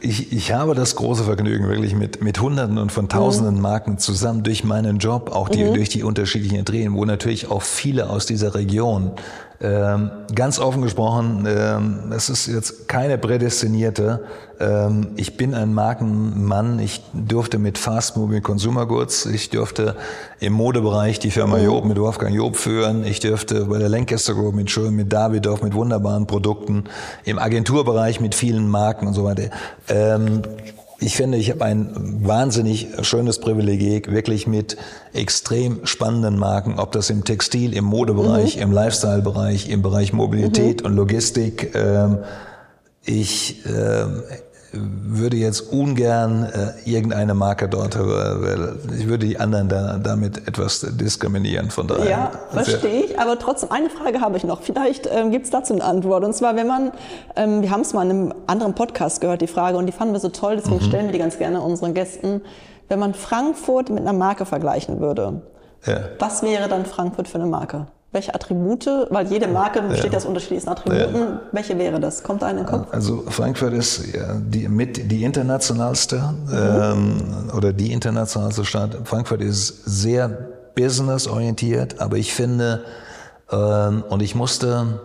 [0.00, 3.60] Ich, ich habe das große Vergnügen, wirklich mit, mit Hunderten und von Tausenden mhm.
[3.60, 5.74] Marken zusammen durch meinen Job, auch die, mhm.
[5.74, 9.12] durch die unterschiedlichen Drehen, wo natürlich auch viele aus dieser Region
[9.64, 14.22] ähm, ganz offen gesprochen, ähm, es ist jetzt keine prädestinierte.
[14.60, 16.78] Ähm, ich bin ein Markenmann.
[16.80, 19.96] Ich durfte mit Fast Moving Consumer Goods, ich durfte
[20.38, 21.64] im Modebereich die Firma mhm.
[21.64, 23.06] Job mit Wolfgang Job führen.
[23.06, 26.84] Ich durfte bei der Lancaster Group mit Schön, mit Davidoff, mit wunderbaren Produkten.
[27.24, 29.48] Im Agenturbereich mit vielen Marken und so weiter.
[31.04, 34.78] Ich finde, ich habe ein wahnsinnig schönes Privileg, wirklich mit
[35.12, 38.62] extrem spannenden Marken, ob das im Textil, im Modebereich, mhm.
[38.62, 40.86] im Lifestyle-Bereich, im Bereich Mobilität mhm.
[40.86, 41.74] und Logistik.
[41.74, 42.20] Ähm,
[43.04, 44.06] ich äh,
[44.76, 50.80] würde jetzt ungern äh, irgendeine Marke dort, weil ich würde die anderen da, damit etwas
[50.80, 51.70] diskriminieren.
[51.70, 52.10] Von daher.
[52.10, 53.18] Ja, verstehe ich.
[53.18, 54.62] Aber trotzdem, eine Frage habe ich noch.
[54.62, 56.24] Vielleicht ähm, gibt es dazu eine Antwort.
[56.24, 56.92] Und zwar, wenn man,
[57.36, 60.14] ähm, wir haben es mal in einem anderen Podcast gehört, die Frage, und die fanden
[60.14, 60.88] wir so toll, deswegen mhm.
[60.88, 62.42] stellen wir die ganz gerne unseren Gästen.
[62.88, 65.42] Wenn man Frankfurt mit einer Marke vergleichen würde,
[65.86, 66.00] ja.
[66.18, 67.86] was wäre dann Frankfurt für eine Marke?
[68.14, 70.18] Welche Attribute, weil jede Marke besteht ja.
[70.18, 71.40] aus unterschiedlichen Attributen, ja.
[71.50, 72.22] welche wäre das?
[72.22, 72.86] Kommt da in den Kopf?
[72.92, 74.04] Also Frankfurt ist
[74.38, 76.52] die, mit die internationalste mhm.
[76.54, 78.96] ähm, oder die internationalste Stadt.
[79.02, 80.28] Frankfurt ist sehr
[80.76, 82.84] businessorientiert, aber ich finde,
[83.50, 85.00] ähm, und ich musste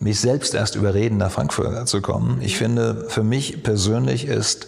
[0.00, 2.40] mich selbst erst überreden, nach Frankfurt zu kommen.
[2.40, 4.66] Ich finde, für mich persönlich ist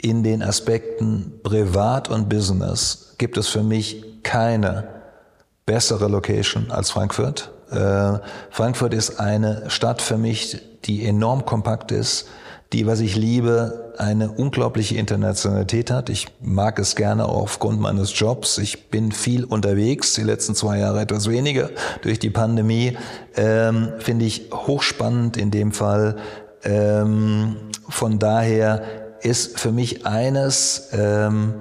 [0.00, 4.95] in den Aspekten Privat und Business gibt es für mich keine
[5.66, 7.52] bessere Location als Frankfurt.
[7.70, 8.18] Äh,
[8.50, 12.28] Frankfurt ist eine Stadt für mich, die enorm kompakt ist,
[12.72, 16.08] die, was ich liebe, eine unglaubliche Internationalität hat.
[16.08, 18.58] Ich mag es gerne aufgrund meines Jobs.
[18.58, 21.70] Ich bin viel unterwegs, die letzten zwei Jahre etwas weniger
[22.02, 22.96] durch die Pandemie.
[23.36, 26.16] Ähm, Finde ich hochspannend in dem Fall.
[26.62, 27.56] Ähm,
[27.88, 28.82] von daher
[29.22, 31.54] ist für mich eines, ähm,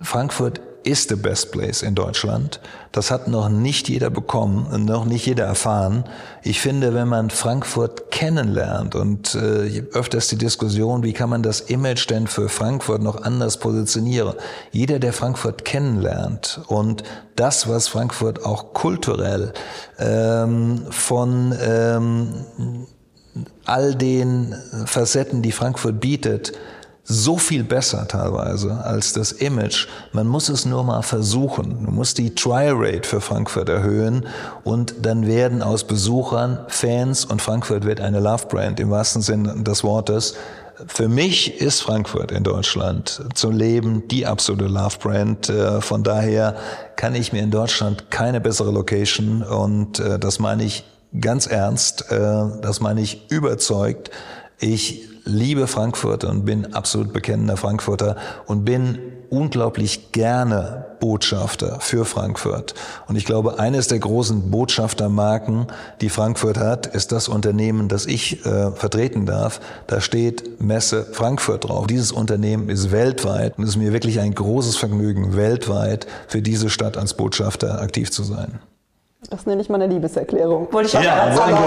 [0.00, 2.60] Frankfurt ist the best place in Deutschland.
[2.92, 6.04] Das hat noch nicht jeder bekommen und noch nicht jeder erfahren.
[6.42, 11.60] Ich finde, wenn man Frankfurt kennenlernt und äh, öfters die Diskussion, wie kann man das
[11.60, 14.34] Image denn für Frankfurt noch anders positionieren?
[14.72, 17.02] Jeder, der Frankfurt kennenlernt und
[17.36, 19.52] das, was Frankfurt auch kulturell
[19.98, 22.34] ähm, von ähm,
[23.64, 24.54] all den
[24.86, 26.52] Facetten, die Frankfurt bietet,
[27.10, 29.88] so viel besser teilweise als das Image.
[30.12, 31.82] Man muss es nur mal versuchen.
[31.82, 34.26] Man muss die Trial Rate für Frankfurt erhöhen
[34.62, 39.62] und dann werden aus Besuchern Fans und Frankfurt wird eine Love Brand im wahrsten Sinne
[39.62, 40.34] des Wortes.
[40.86, 45.48] Für mich ist Frankfurt in Deutschland zu leben die absolute Love Brand.
[45.48, 46.56] Äh, von daher
[46.96, 50.84] kann ich mir in Deutschland keine bessere Location und äh, das meine ich
[51.20, 52.16] ganz ernst, äh,
[52.60, 54.10] das meine ich überzeugt.
[54.60, 58.98] Ich liebe Frankfurt und bin absolut bekennender Frankfurter und bin
[59.30, 62.74] unglaublich gerne Botschafter für Frankfurt.
[63.06, 65.66] Und ich glaube, eines der großen Botschaftermarken,
[66.00, 69.60] die Frankfurt hat, ist das Unternehmen, das ich äh, vertreten darf.
[69.86, 71.86] Da steht Messe Frankfurt drauf.
[71.86, 76.70] Dieses Unternehmen ist weltweit und es ist mir wirklich ein großes Vergnügen, weltweit für diese
[76.70, 78.58] Stadt als Botschafter aktiv zu sein.
[79.30, 80.72] Das nenne ich mal eine Liebeserklärung.
[80.72, 81.58] Wollte ich auch ja, sagen.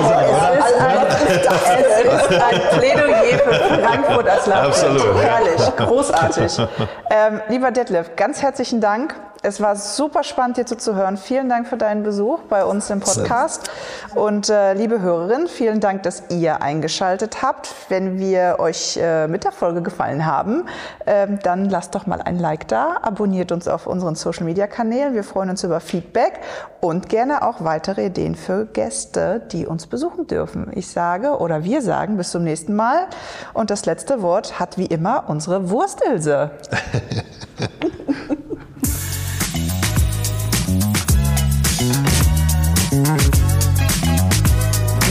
[1.16, 4.68] Es ist, es ist ein Plädoyer für Frankfurt als Land.
[4.68, 5.16] Absolut.
[5.22, 6.58] Herrlich, großartig.
[7.14, 9.16] Ähm, lieber Detlef, ganz herzlichen Dank.
[9.44, 11.18] Es war super spannend, dir zuzuhören.
[11.18, 13.72] Vielen Dank für deinen Besuch bei uns im Podcast.
[14.14, 17.74] Und äh, liebe Hörerinnen, vielen Dank, dass ihr eingeschaltet habt.
[17.90, 20.68] Wenn wir euch äh, mit der Folge gefallen haben,
[21.08, 25.16] äh, dann lasst doch mal ein Like da, abonniert uns auf unseren Social Media Kanälen.
[25.16, 26.42] Wir freuen uns über Feedback
[26.80, 30.72] und gerne auch weitere Ideen für Gäste, die uns besuchen dürfen.
[30.76, 33.08] Ich sage oder wir sagen bis zum nächsten Mal.
[33.56, 36.52] Und das letzte Wort hat wie immer unsere Wurstilse.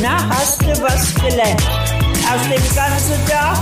[0.03, 1.63] Na, hast du was gelernt?
[2.33, 3.59] Aus dem ganzen Tag